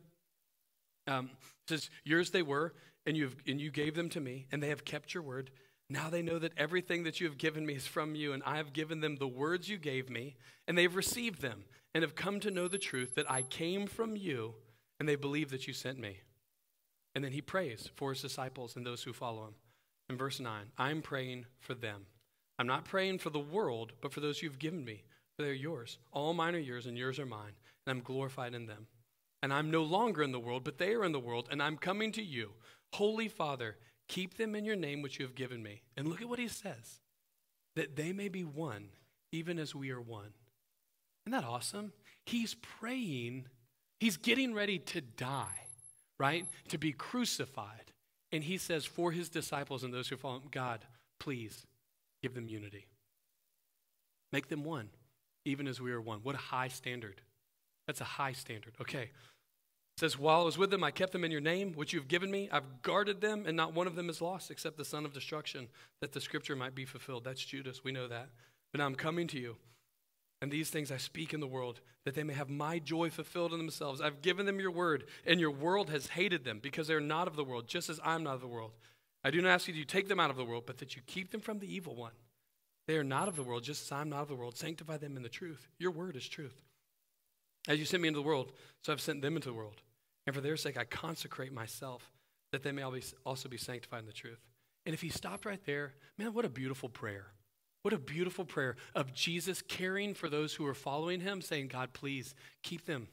[1.07, 1.29] um,
[1.67, 2.73] says, Yours they were,
[3.05, 5.51] and, you've, and you gave them to me, and they have kept your word.
[5.89, 8.57] Now they know that everything that you have given me is from you, and I
[8.57, 10.35] have given them the words you gave me,
[10.67, 14.15] and they've received them, and have come to know the truth that I came from
[14.15, 14.55] you,
[14.99, 16.19] and they believe that you sent me.
[17.15, 19.55] And then he prays for his disciples and those who follow him.
[20.09, 22.05] In verse 9, I'm praying for them.
[22.57, 25.03] I'm not praying for the world, but for those you've given me,
[25.35, 25.97] for they're yours.
[26.11, 27.53] All mine are yours, and yours are mine,
[27.85, 28.87] and I'm glorified in them.
[29.41, 31.77] And I'm no longer in the world, but they are in the world, and I'm
[31.77, 32.51] coming to you.
[32.93, 35.83] Holy Father, keep them in your name which you have given me.
[35.95, 36.99] And look at what he says
[37.75, 38.89] that they may be one,
[39.31, 40.33] even as we are one.
[41.25, 41.93] Isn't that awesome?
[42.25, 43.45] He's praying,
[43.99, 45.65] he's getting ready to die,
[46.19, 46.45] right?
[46.69, 47.91] To be crucified.
[48.31, 50.85] And he says, for his disciples and those who follow him, God,
[51.19, 51.65] please
[52.21, 52.87] give them unity.
[54.31, 54.89] Make them one,
[55.45, 56.19] even as we are one.
[56.21, 57.21] What a high standard.
[57.87, 58.73] That's a high standard.
[58.79, 59.09] Okay.
[59.99, 62.07] It says, While I was with them, I kept them in your name, which you've
[62.07, 62.47] given me.
[62.51, 65.67] I've guarded them, and not one of them is lost except the son of destruction,
[66.01, 67.23] that the scripture might be fulfilled.
[67.23, 67.83] That's Judas.
[67.83, 68.29] We know that.
[68.71, 69.55] But now I'm coming to you.
[70.41, 73.51] And these things I speak in the world, that they may have my joy fulfilled
[73.51, 73.99] in themselves.
[73.99, 77.35] I've given them your word, and your world has hated them because they're not of
[77.35, 78.71] the world, just as I'm not of the world.
[79.23, 81.01] I do not ask you to take them out of the world, but that you
[81.05, 82.13] keep them from the evil one.
[82.87, 84.55] They are not of the world, just as I'm not of the world.
[84.55, 85.67] Sanctify them in the truth.
[85.77, 86.61] Your word is truth.
[87.67, 89.81] As you sent me into the world, so I've sent them into the world.
[90.25, 92.11] And for their sake, I consecrate myself
[92.51, 92.83] that they may
[93.25, 94.39] also be sanctified in the truth.
[94.85, 97.27] And if he stopped right there, man, what a beautiful prayer.
[97.81, 101.93] What a beautiful prayer of Jesus caring for those who are following him, saying, God,
[101.93, 103.07] please keep them,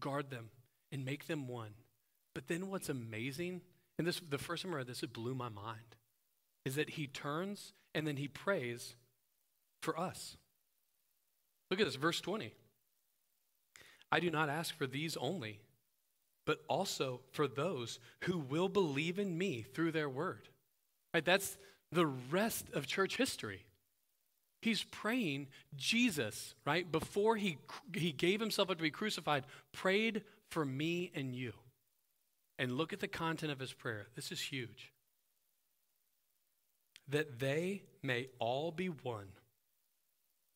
[0.00, 0.48] guard them,
[0.90, 1.74] and make them one.
[2.34, 3.60] But then what's amazing,
[3.98, 5.96] and this the first time I read this, it blew my mind,
[6.64, 8.94] is that he turns and then he prays
[9.82, 10.36] for us.
[11.70, 12.54] Look at this, verse 20.
[14.10, 15.60] I do not ask for these only,
[16.46, 20.48] but also for those who will believe in me through their word.
[21.12, 21.24] Right?
[21.24, 21.58] That's
[21.92, 23.66] the rest of church history.
[24.68, 26.90] He's praying Jesus, right?
[26.92, 27.56] Before he,
[27.94, 31.54] he gave himself up to be crucified, prayed for me and you.
[32.58, 34.08] And look at the content of his prayer.
[34.14, 34.92] This is huge.
[37.08, 39.28] That they may all be one,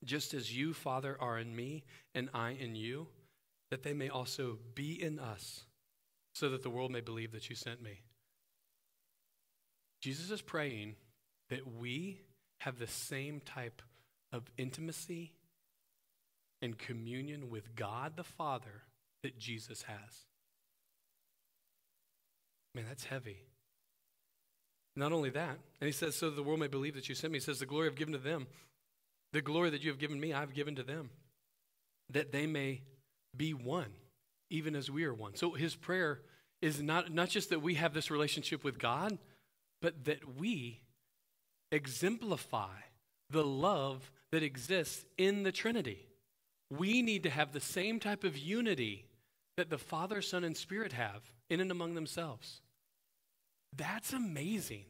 [0.04, 1.82] just as you, Father, are in me
[2.14, 3.06] and I in you
[3.70, 5.62] that they may also be in us,
[6.34, 8.02] so that the world may believe that you sent me.
[10.02, 10.96] Jesus is praying
[11.48, 12.20] that we
[12.58, 13.80] have the same type
[14.32, 15.32] of intimacy
[16.60, 18.82] and communion with God the Father
[19.22, 20.26] that Jesus has.
[22.74, 23.38] Man, that's heavy.
[24.96, 27.32] Not only that, and he says, so that the world may believe that you sent
[27.32, 27.38] me.
[27.38, 28.46] He says, the glory I've given to them,
[29.32, 31.10] the glory that you have given me, I've given to them,
[32.10, 32.82] that they may
[33.36, 33.92] be one,
[34.50, 35.34] even as we are one.
[35.34, 36.20] So his prayer
[36.60, 39.18] is not, not just that we have this relationship with God,
[39.80, 40.80] but that we
[41.70, 42.68] exemplify
[43.32, 46.06] the love that exists in the Trinity.
[46.70, 49.06] We need to have the same type of unity
[49.56, 52.60] that the Father, Son, and Spirit have in and among themselves.
[53.76, 54.84] That's amazing.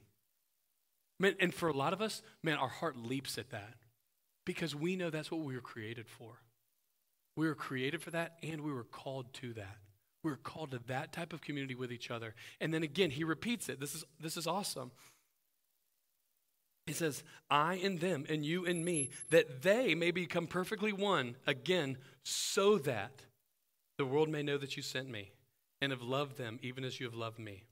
[1.18, 3.74] Man, and for a lot of us, man, our heart leaps at that
[4.44, 6.40] because we know that's what we were created for.
[7.36, 9.78] We were created for that and we were called to that.
[10.22, 12.34] We were called to that type of community with each other.
[12.60, 13.80] And then again, he repeats it.
[13.80, 14.92] This is, this is awesome.
[16.86, 21.36] He says, I and them, and you and me, that they may become perfectly one
[21.46, 23.22] again, so that
[23.98, 25.32] the world may know that you sent me
[25.80, 27.64] and have loved them even as you have loved me.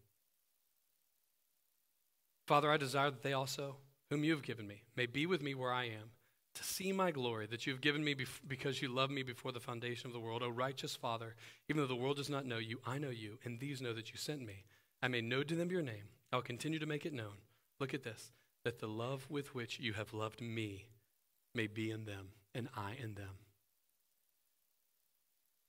[2.46, 3.76] Father, I desire that they also,
[4.10, 6.10] whom you have given me, may be with me where I am
[6.54, 10.08] to see my glory that you've given me because you loved me before the foundation
[10.08, 10.42] of the world.
[10.42, 11.36] O righteous Father,
[11.68, 14.10] even though the world does not know you, I know you, and these know that
[14.10, 14.64] you sent me.
[15.02, 16.08] I may know to them your name.
[16.32, 17.38] I'll continue to make it known.
[17.78, 18.32] Look at this
[18.64, 20.86] that the love with which you have loved me
[21.54, 23.38] may be in them, and I in them.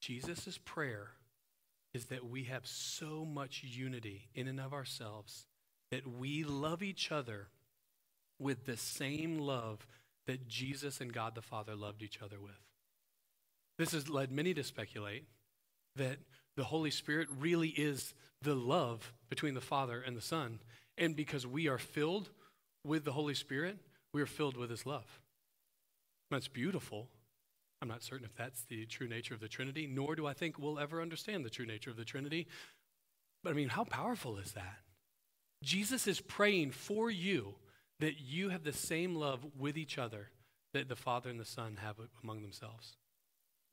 [0.02, 1.10] Jesus' prayer
[1.94, 5.46] is that we have so much unity in and of ourselves
[5.92, 7.48] that we love each other
[8.40, 9.86] with the same love
[10.26, 12.52] that Jesus and God the Father loved each other with.
[13.78, 15.26] This has led many to speculate
[15.96, 16.18] that
[16.56, 20.60] the Holy Spirit really is the love between the Father and the Son.
[20.98, 22.30] And because we are filled
[22.86, 23.78] with the Holy Spirit,
[24.14, 25.20] we are filled with His love.
[26.30, 27.08] That's beautiful.
[27.82, 30.60] I'm not certain if that's the true nature of the Trinity, nor do I think
[30.60, 32.48] we'll ever understand the true nature of the Trinity.
[33.44, 34.80] But I mean, how powerful is that?
[35.64, 37.56] Jesus is praying for you
[38.00, 40.30] that you have the same love with each other
[40.74, 42.96] that the Father and the Son have among themselves.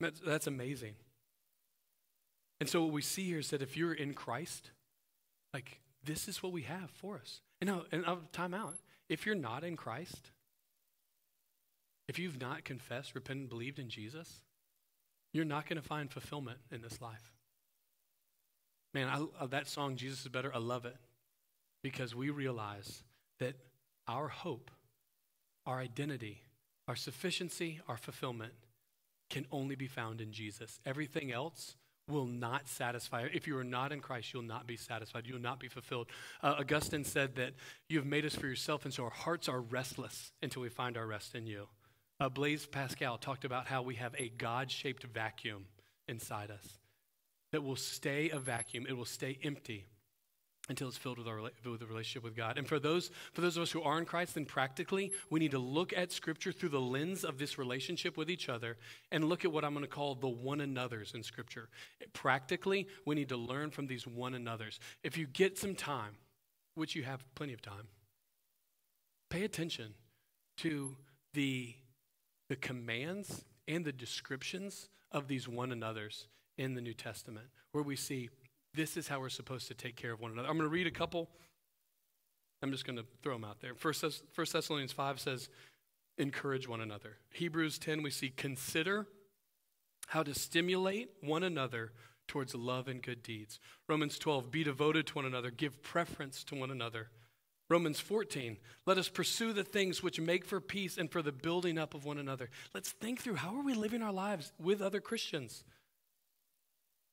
[0.01, 0.95] That's, that's amazing.
[2.61, 4.71] And so what we see here is that if you're in Christ,
[5.55, 7.41] like this is what we have for us.
[7.61, 8.75] And now, and I'll time out.
[9.09, 10.31] If you're not in Christ,
[12.09, 14.41] if you've not confessed, repented, believed in Jesus,
[15.33, 17.33] you're not going to find fulfillment in this life.
[18.95, 20.97] Man, I, that song, Jesus is Better, I love it
[21.83, 23.03] because we realize
[23.39, 23.55] that
[24.07, 24.71] our hope,
[25.67, 26.43] our identity,
[26.87, 28.55] our sufficiency, our fulfillment
[29.29, 30.81] can only be found in Jesus.
[30.87, 31.77] Everything else
[32.09, 33.27] will not satisfy.
[33.33, 35.27] If you are not in Christ, you'll not be satisfied.
[35.27, 36.09] You will not be fulfilled.
[36.43, 37.53] Uh, Augustine said that
[37.89, 40.97] you have made us for yourself, and so our hearts are restless until we find
[40.97, 41.69] our rest in you.
[42.21, 45.67] Uh, Blaise Pascal talked about how we have a God shaped vacuum
[46.09, 46.79] inside us
[47.53, 49.87] that will stay a vacuum, it will stay empty
[50.69, 52.59] until it's filled with, our, with a relationship with God.
[52.59, 55.53] And for those, for those of us who are in Christ, then practically, we need
[55.53, 58.77] to look at Scripture through the lens of this relationship with each other
[59.11, 61.69] and look at what I'm going to call the one another's in Scripture.
[62.13, 64.79] Practically, we need to learn from these one another's.
[65.03, 66.17] If you get some time,
[66.75, 67.89] which you have plenty of time,
[69.31, 69.95] pay attention
[70.59, 70.97] to
[71.35, 71.75] the,
[72.49, 76.27] the commands and the descriptions of these one another's
[76.57, 78.29] in the New Testament, where we see
[78.75, 80.49] this is how we're supposed to take care of one another.
[80.49, 81.29] I'm going to read a couple.
[82.63, 83.75] I'm just going to throw them out there.
[83.75, 85.49] First, First Thessalonians 5 says,
[86.19, 87.17] encourage one another.
[87.31, 89.07] Hebrews 10, we see, consider
[90.09, 91.93] how to stimulate one another
[92.27, 93.61] towards love and good deeds.
[93.89, 97.09] Romans 12, be devoted to one another, give preference to one another.
[97.71, 101.79] Romans 14, let us pursue the things which make for peace and for the building
[101.79, 102.49] up of one another.
[102.75, 105.65] Let's think through how are we living our lives with other Christians?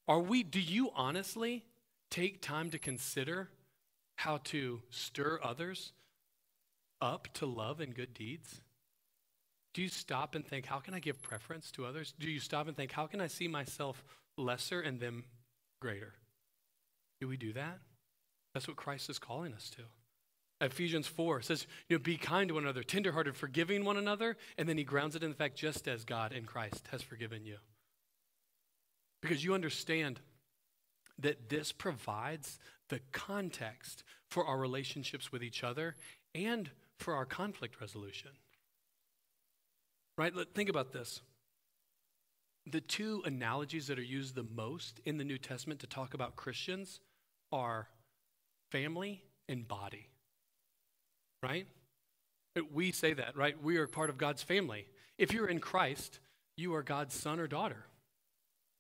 [0.08, 1.66] Are we, do you honestly
[2.12, 3.50] take time to consider
[4.18, 5.94] how to stir others
[7.02, 8.62] up to love and good deeds?
[9.74, 12.14] Do you stop and think, how can I give preference to others?
[12.18, 14.04] Do you stop and think, how can I see myself
[14.38, 15.26] lesser and them
[15.82, 16.14] greater?
[17.20, 17.80] Do we do that?
[18.54, 19.82] That's what Christ is calling us to.
[20.62, 24.70] Ephesians 4 says, you know, be kind to one another, tenderhearted, forgiving one another, and
[24.70, 27.58] then he grounds it in the fact just as God in Christ has forgiven you.
[29.26, 30.20] Because you understand
[31.18, 32.60] that this provides
[32.90, 35.96] the context for our relationships with each other
[36.36, 38.30] and for our conflict resolution.
[40.16, 40.32] Right?
[40.54, 41.22] Think about this.
[42.68, 46.36] The two analogies that are used the most in the New Testament to talk about
[46.36, 47.00] Christians
[47.52, 47.88] are
[48.72, 50.08] family and body.
[51.42, 51.66] Right?
[52.72, 53.60] We say that, right?
[53.60, 54.86] We are part of God's family.
[55.18, 56.20] If you're in Christ,
[56.58, 57.88] you are God's son or daughter.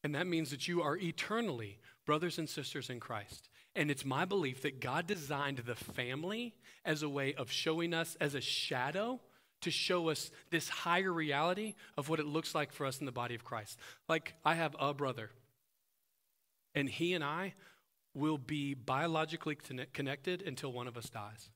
[0.06, 3.50] And that means that you are eternally brothers and sisters in Christ.
[3.76, 6.54] And it's my belief that God designed the family
[6.86, 9.20] as a way of showing us as a shadow
[9.62, 13.12] to show us this higher reality of what it looks like for us in the
[13.12, 13.80] body of Christ.
[14.08, 15.32] Like, I have a brother,
[16.76, 17.56] and he and I
[18.14, 19.58] will be biologically
[19.92, 21.50] connected until one of us dies.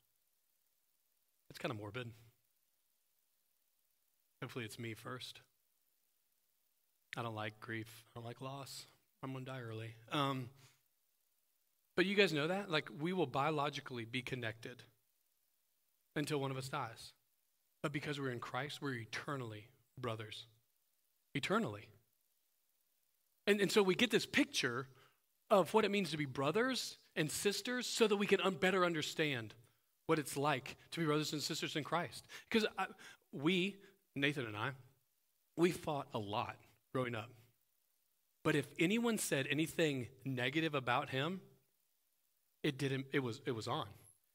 [1.52, 2.10] It's kind of morbid.
[4.42, 5.42] Hopefully, it's me first.
[7.18, 8.06] I don't like grief.
[8.16, 8.86] I don't like loss.
[9.24, 9.96] I'm going to die early.
[10.12, 10.50] Um,
[11.98, 12.70] but you guys know that?
[12.70, 14.84] Like, we will biologically be connected
[16.16, 17.14] until one of us dies.
[17.84, 19.68] But because we're in Christ, we're eternally
[20.00, 20.46] brothers.
[21.34, 21.88] Eternally.
[23.48, 24.88] And, and so we get this picture
[25.50, 28.86] of what it means to be brothers and sisters so that we can un- better
[28.86, 29.54] understand
[30.06, 32.26] what it's like to be brothers and sisters in Christ.
[32.50, 32.68] Because
[33.32, 33.78] we,
[34.16, 34.72] Nathan and I,
[35.58, 36.56] we fought a lot
[36.94, 37.30] growing up.
[38.44, 41.42] But if anyone said anything negative about him,
[42.64, 43.88] it didn't it was it was on.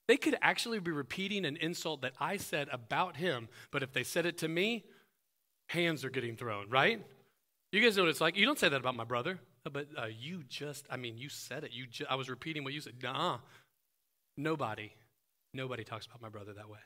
[0.06, 4.02] They could actually be repeating an insult that I said about him, but if they
[4.02, 4.84] said it to me,
[5.68, 7.02] hands are getting thrown, right?
[7.72, 8.36] You guys know what it's like.
[8.36, 11.64] You don't say that about my brother, but uh, you just, I mean, you said
[11.64, 11.72] it.
[11.72, 12.94] You, ju- I was repeating what you said.
[13.02, 13.38] Nah,
[14.36, 14.92] nobody,
[15.54, 16.78] nobody talks about my brother that way.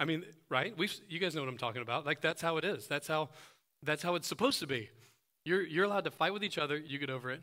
[0.00, 0.76] I mean, right?
[0.76, 2.04] We you guys know what I'm talking about.
[2.04, 2.86] Like that's how it is.
[2.86, 3.30] That's how
[3.82, 4.90] that's how it's supposed to be.
[5.44, 7.42] You're you're allowed to fight with each other, you get over it.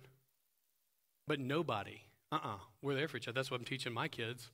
[1.28, 3.36] But nobody, uh-uh, we're there for each other.
[3.36, 4.50] That's what I'm teaching my kids.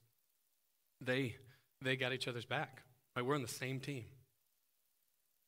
[1.01, 1.35] They
[1.81, 2.83] they got each other's back.
[3.15, 3.25] Right?
[3.25, 4.05] We're on the same team.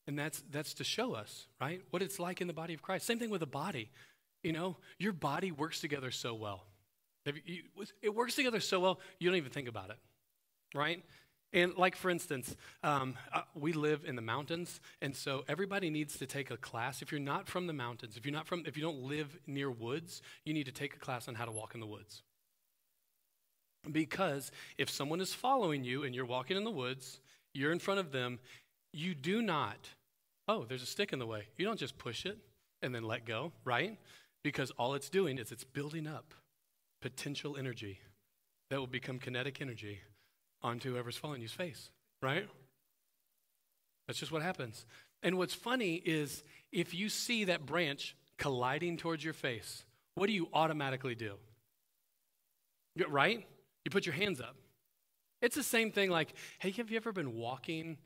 [0.08, 1.82] And that's that's to show us, right?
[1.92, 3.06] What it's like in the body of Christ.
[3.06, 3.92] Same thing with the body.
[4.44, 6.66] You know, your body works together so well.
[7.26, 9.98] It works together so well, you don't even think about it,
[10.74, 11.04] right?
[11.52, 16.18] And like for instance, um, uh, we live in the mountains, and so everybody needs
[16.18, 17.02] to take a class.
[17.02, 19.72] If you're not from the mountains, if you're not from, if you don't live near
[19.72, 22.22] woods, you need to take a class on how to walk in the woods.
[23.92, 27.20] Because if someone is following you and you're walking in the woods,
[27.54, 28.40] you're in front of them,
[28.94, 29.90] you do not,
[30.48, 31.48] oh, there's a stick in the way.
[31.58, 32.38] You don't just push it
[32.82, 33.98] and then let go, right?
[34.44, 36.34] Because all it's doing is it's building up
[37.02, 38.00] potential energy
[38.70, 40.02] that will become kinetic energy
[40.62, 41.92] onto whoever's following you's face,
[42.22, 42.48] right?
[44.08, 44.86] That's just what happens.
[45.22, 49.86] And what's funny is if you see that branch colliding towards your face,
[50.16, 51.36] what do you automatically do?
[53.08, 53.46] Right?
[53.86, 54.56] You put your hands up.
[55.42, 57.98] It's the same thing like, hey, have you ever been walking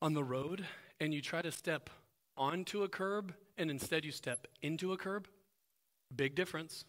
[0.00, 0.64] on the road
[0.98, 1.90] and you try to step
[2.36, 5.28] onto a curb and instead you step into a curb?
[6.14, 6.84] Big difference.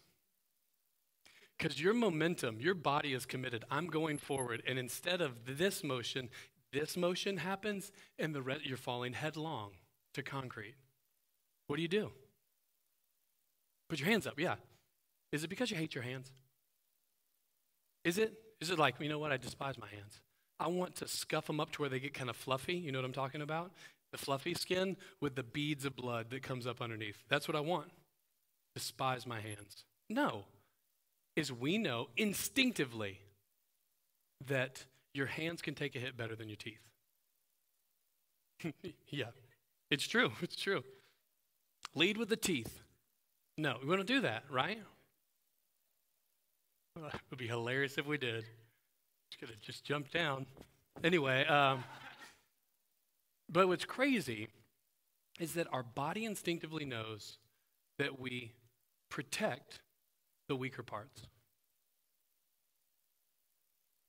[1.58, 3.64] Because your momentum, your body is committed.
[3.70, 4.62] I'm going forward.
[4.66, 6.28] And instead of this motion,
[6.72, 9.72] this motion happens, and the re- you're falling headlong
[10.14, 10.74] to concrete.
[11.66, 12.10] What do you do?
[13.88, 14.56] Put your hands up, yeah.
[15.32, 16.32] Is it because you hate your hands?
[18.04, 18.32] Is it?
[18.60, 20.20] Is it like, you know what, I despise my hands?
[20.58, 22.74] I want to scuff them up to where they get kind of fluffy.
[22.74, 23.72] You know what I'm talking about?
[24.12, 27.24] The fluffy skin with the beads of blood that comes up underneath.
[27.28, 27.90] That's what I want.
[28.74, 29.84] Despise my hands.
[30.08, 30.44] No
[31.36, 33.20] is we know instinctively
[34.46, 36.80] that your hands can take a hit better than your teeth.
[39.08, 39.26] yeah,
[39.90, 40.32] it's true.
[40.42, 40.82] It's true.
[41.94, 42.80] Lead with the teeth.
[43.58, 44.78] No, we don't do that, right?
[46.96, 48.44] It would be hilarious if we did.
[49.40, 50.44] Could have just jumped down.
[51.02, 51.82] Anyway, um,
[53.50, 54.48] but what's crazy
[55.40, 57.38] is that our body instinctively knows
[57.98, 58.52] that we
[59.08, 59.80] protect
[60.52, 61.22] the weaker parts.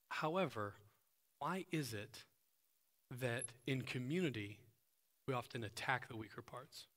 [0.10, 0.74] However,
[1.40, 2.26] why is it
[3.22, 4.60] that in community
[5.26, 6.88] we often attack the weaker parts?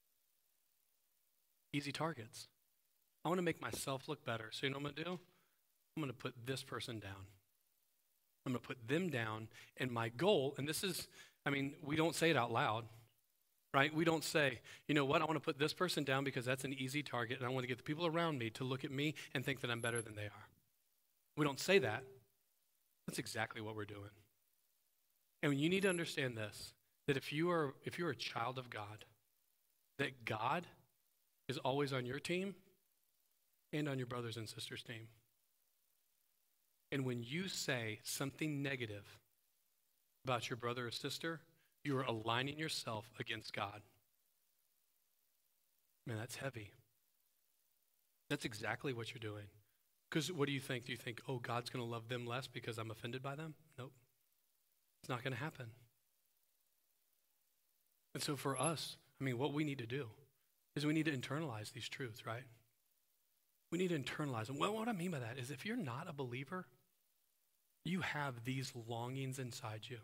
[1.73, 2.49] Easy targets.
[3.25, 4.51] I want to make myself look better.
[4.51, 5.21] So, you know what I'm going to do?
[5.97, 7.27] I'm going to put this person down.
[8.45, 9.47] I'm going to put them down.
[9.77, 11.07] And my goal, and this is,
[11.47, 12.87] I mean, we don't say it out loud,
[13.77, 13.95] right?
[13.95, 16.65] We don't say, you know what, I want to put this person down because that's
[16.65, 18.91] an easy target, and I want to get the people around me to look at
[18.91, 20.49] me and think that I'm better than they are.
[21.37, 22.03] We don't say that.
[23.07, 24.09] That's exactly what we're doing.
[25.43, 26.73] And you need to understand this
[27.07, 29.05] that if you are if you're a child of God,
[29.99, 30.67] that God
[31.47, 32.55] is always on your team
[33.75, 35.09] and on your brothers and sisters' team.
[36.91, 39.05] And when you say something negative
[40.25, 41.41] about your brother or sister,
[41.87, 43.83] you are aligning yourself against God.
[46.07, 46.73] Man, that's heavy.
[48.29, 49.47] That's exactly what you're doing.
[50.11, 50.85] Because what do you think?
[50.85, 53.55] Do you think, oh, God's going to love them less because I'm offended by them?
[53.79, 53.93] Nope.
[55.03, 55.67] It's not going to happen.
[58.15, 60.07] And so for us, I mean, what we need to do
[60.75, 62.45] is we need to internalize these truths, right?
[63.73, 64.59] We need to internalize them.
[64.59, 66.67] Well, what I mean by that is if you're not a believer,
[67.85, 69.99] you have these longings inside you.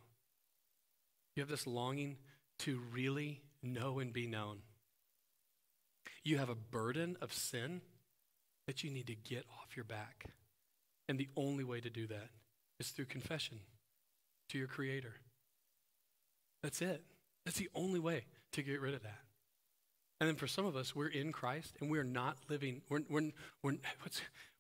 [1.35, 2.17] You have this longing
[2.61, 4.59] to really know and be known.
[6.25, 7.81] You have a burden of sin
[8.67, 10.27] that you need to get off your back.
[11.09, 12.29] And the only way to do that
[12.79, 13.59] is through confession
[14.51, 15.15] to your Creator.
[16.63, 17.03] That's it.
[17.45, 19.19] That's the only way to get rid of that.
[20.21, 23.33] And then for some of us, we're in Christ and we're not living, we're, we're,
[23.63, 23.75] we're,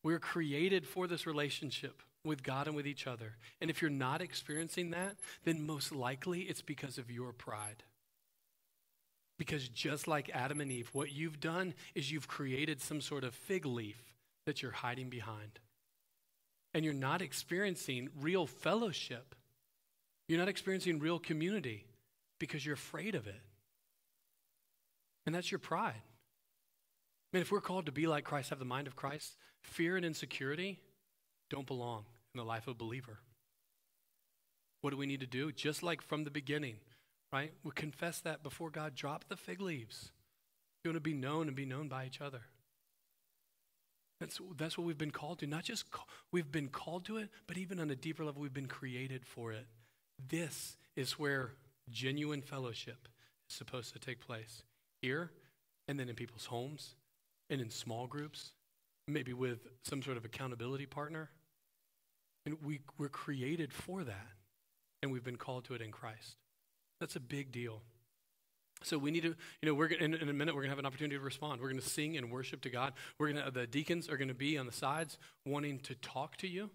[0.03, 3.37] we're created for this relationship with God and with each other.
[3.61, 7.83] And if you're not experiencing that, then most likely it's because of your pride.
[9.39, 13.35] Because just like Adam and Eve, what you've done is you've created some sort of
[13.35, 14.15] fig leaf
[14.47, 15.59] that you're hiding behind.
[16.75, 19.35] And you're not experiencing real fellowship.
[20.29, 21.87] You're not experiencing real community
[22.39, 23.41] because you're afraid of it.
[25.27, 26.03] And that's your pride.
[27.33, 29.97] I mean, if we're called to be like Christ, have the mind of Christ, fear
[29.97, 30.81] and insecurity
[31.53, 33.19] don't belong in the life of a believer.
[34.81, 35.53] What do we need to do?
[35.53, 36.77] Just like from the beginning,
[37.31, 37.53] right?
[37.63, 38.95] We confess that before God.
[38.95, 40.13] Drop the fig leaves.
[40.83, 42.41] You want to be known and be known by each other.
[44.19, 45.47] That's, that's what we've been called to.
[45.47, 48.55] Not just call, we've been called to it, but even on a deeper level, we've
[48.55, 49.67] been created for it.
[50.29, 51.51] This is where
[51.91, 53.09] genuine fellowship
[53.51, 54.63] is supposed to take place.
[55.03, 55.31] Here,
[55.87, 56.95] and then in people's homes,
[57.51, 58.53] and in small groups,
[59.07, 61.29] maybe with some sort of accountability partner.
[62.45, 64.29] And we, we're created for that,
[65.03, 66.37] and we've been called to it in Christ.
[66.99, 67.83] That's a big deal.
[68.83, 70.79] So we need to, you know, we're gonna, in, in a minute we're gonna have
[70.79, 71.61] an opportunity to respond.
[71.61, 72.95] We're gonna sing and worship to God.
[73.19, 76.71] We're gonna the deacons are gonna be on the sides wanting to talk to you.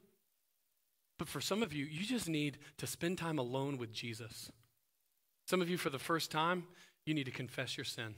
[1.17, 4.51] But for some of you, you just need to spend time alone with Jesus.
[5.47, 6.65] Some of you, for the first time,
[7.05, 8.15] you need to confess your sin.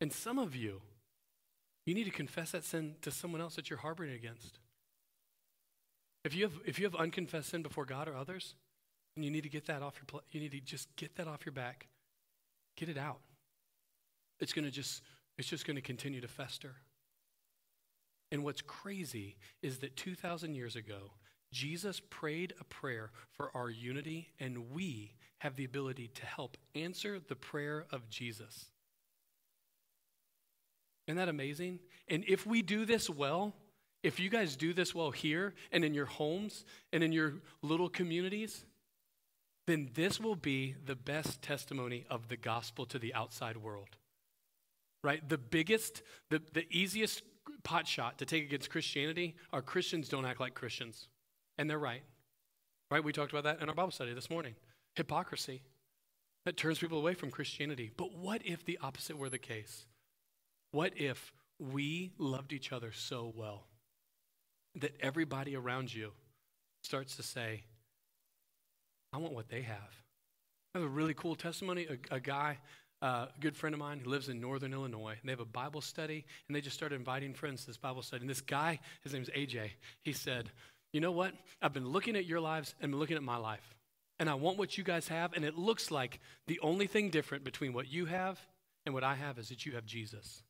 [0.00, 0.80] And some of you,
[1.84, 4.58] you need to confess that sin to someone else that you're harboring against.
[6.24, 8.54] If you have, if you have unconfessed sin before God or others,
[9.16, 11.26] and you need to get that off your pl- you need to just get that
[11.26, 11.88] off your back.
[12.76, 13.18] Get it out.
[14.40, 15.02] It's going to just
[15.36, 16.76] it's just going to continue to fester.
[18.30, 21.12] And what's crazy is that 2000 years ago,
[21.52, 27.18] Jesus prayed a prayer for our unity and we have the ability to help answer
[27.18, 28.66] the prayer of Jesus.
[31.06, 31.78] Isn't that amazing?
[32.08, 33.54] And if we do this well,
[34.02, 37.88] if you guys do this well here and in your homes and in your little
[37.88, 38.64] communities,
[39.66, 43.88] then this will be the best testimony of the gospel to the outside world.
[45.02, 45.26] Right?
[45.28, 47.22] The biggest, the, the easiest
[47.64, 51.08] pot shot to take against Christianity are Christians don't act like Christians.
[51.56, 52.02] And they're right.
[52.90, 53.02] Right?
[53.02, 54.54] We talked about that in our Bible study this morning.
[54.94, 55.62] Hypocrisy
[56.46, 57.90] that turns people away from Christianity.
[57.96, 59.86] But what if the opposite were the case?
[60.70, 63.66] What if we loved each other so well
[64.80, 66.12] that everybody around you
[66.82, 67.62] starts to say,
[69.12, 70.02] I want what they have?
[70.74, 71.86] I have a really cool testimony.
[72.10, 72.58] A, a guy,
[73.00, 75.44] uh, a good friend of mine who lives in northern Illinois, and they have a
[75.44, 78.22] Bible study, and they just started inviting friends to this Bible study.
[78.22, 79.70] And this guy, his name's AJ,
[80.02, 80.50] he said,
[80.92, 81.32] You know what?
[81.62, 83.74] I've been looking at your lives and been looking at my life,
[84.18, 87.44] and I want what you guys have, and it looks like the only thing different
[87.44, 88.38] between what you have
[88.84, 90.42] and what I have is that you have Jesus.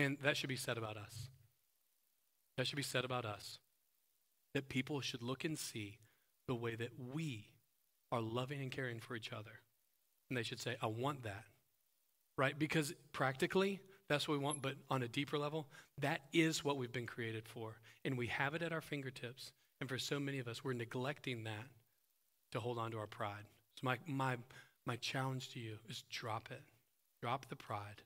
[0.00, 1.28] Man, that should be said about us.
[2.56, 3.58] That should be said about us.
[4.54, 5.98] That people should look and see
[6.48, 7.48] the way that we
[8.10, 9.60] are loving and caring for each other.
[10.30, 11.44] And they should say, I want that.
[12.38, 12.58] Right?
[12.58, 13.78] Because practically,
[14.08, 14.62] that's what we want.
[14.62, 15.66] But on a deeper level,
[15.98, 17.76] that is what we've been created for.
[18.02, 19.52] And we have it at our fingertips.
[19.82, 21.66] And for so many of us, we're neglecting that
[22.52, 23.44] to hold on to our pride.
[23.74, 24.38] So, my, my,
[24.86, 26.62] my challenge to you is drop it.
[27.20, 28.02] Drop the pride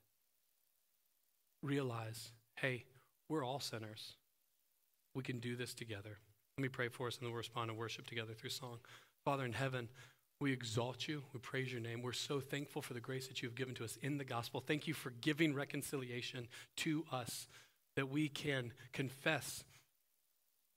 [1.64, 2.84] realize hey,
[3.28, 4.14] we're all sinners.
[5.14, 6.18] We can do this together.
[6.56, 8.78] Let me pray for us and then we'll respond and worship together through song.
[9.24, 9.88] Father in heaven,
[10.40, 11.22] we exalt you.
[11.32, 12.02] We praise your name.
[12.02, 14.62] We're so thankful for the grace that you've given to us in the gospel.
[14.64, 16.48] Thank you for giving reconciliation
[16.78, 17.48] to us
[17.96, 19.64] that we can confess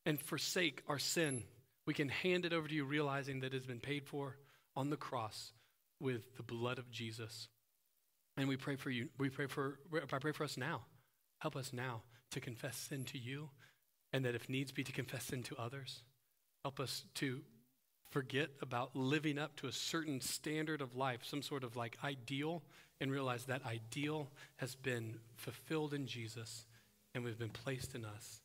[0.06, 1.44] and forsake our sin.
[1.86, 4.38] We can hand it over to you, realizing that it has been paid for
[4.76, 5.52] on the cross
[6.00, 7.50] with the blood of Jesus.
[8.38, 9.10] And we pray for you.
[9.18, 10.82] We pray for, I pray for us now.
[11.40, 13.50] Help us now to confess sin to you,
[14.14, 16.04] and that if needs be, to confess sin to others.
[16.64, 17.42] Help us to
[18.10, 22.64] forget about living up to a certain standard of life, some sort of like ideal,
[23.02, 26.66] and realize that ideal has been fulfilled in Jesus
[27.14, 28.42] and we've been placed in us,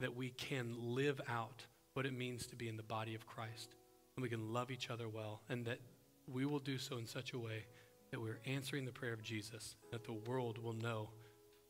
[0.00, 3.74] that we can live out what it means to be in the body of Christ,
[4.16, 5.78] and we can love each other well, and that
[6.26, 7.64] we will do so in such a way
[8.10, 11.10] that we're answering the prayer of Jesus, that the world will know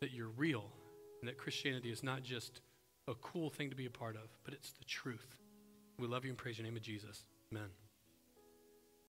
[0.00, 0.70] that you're real
[1.20, 2.60] and that Christianity is not just
[3.08, 5.36] a cool thing to be a part of, but it's the truth.
[5.98, 7.24] We love you and praise your name of Jesus.
[7.52, 7.87] Amen.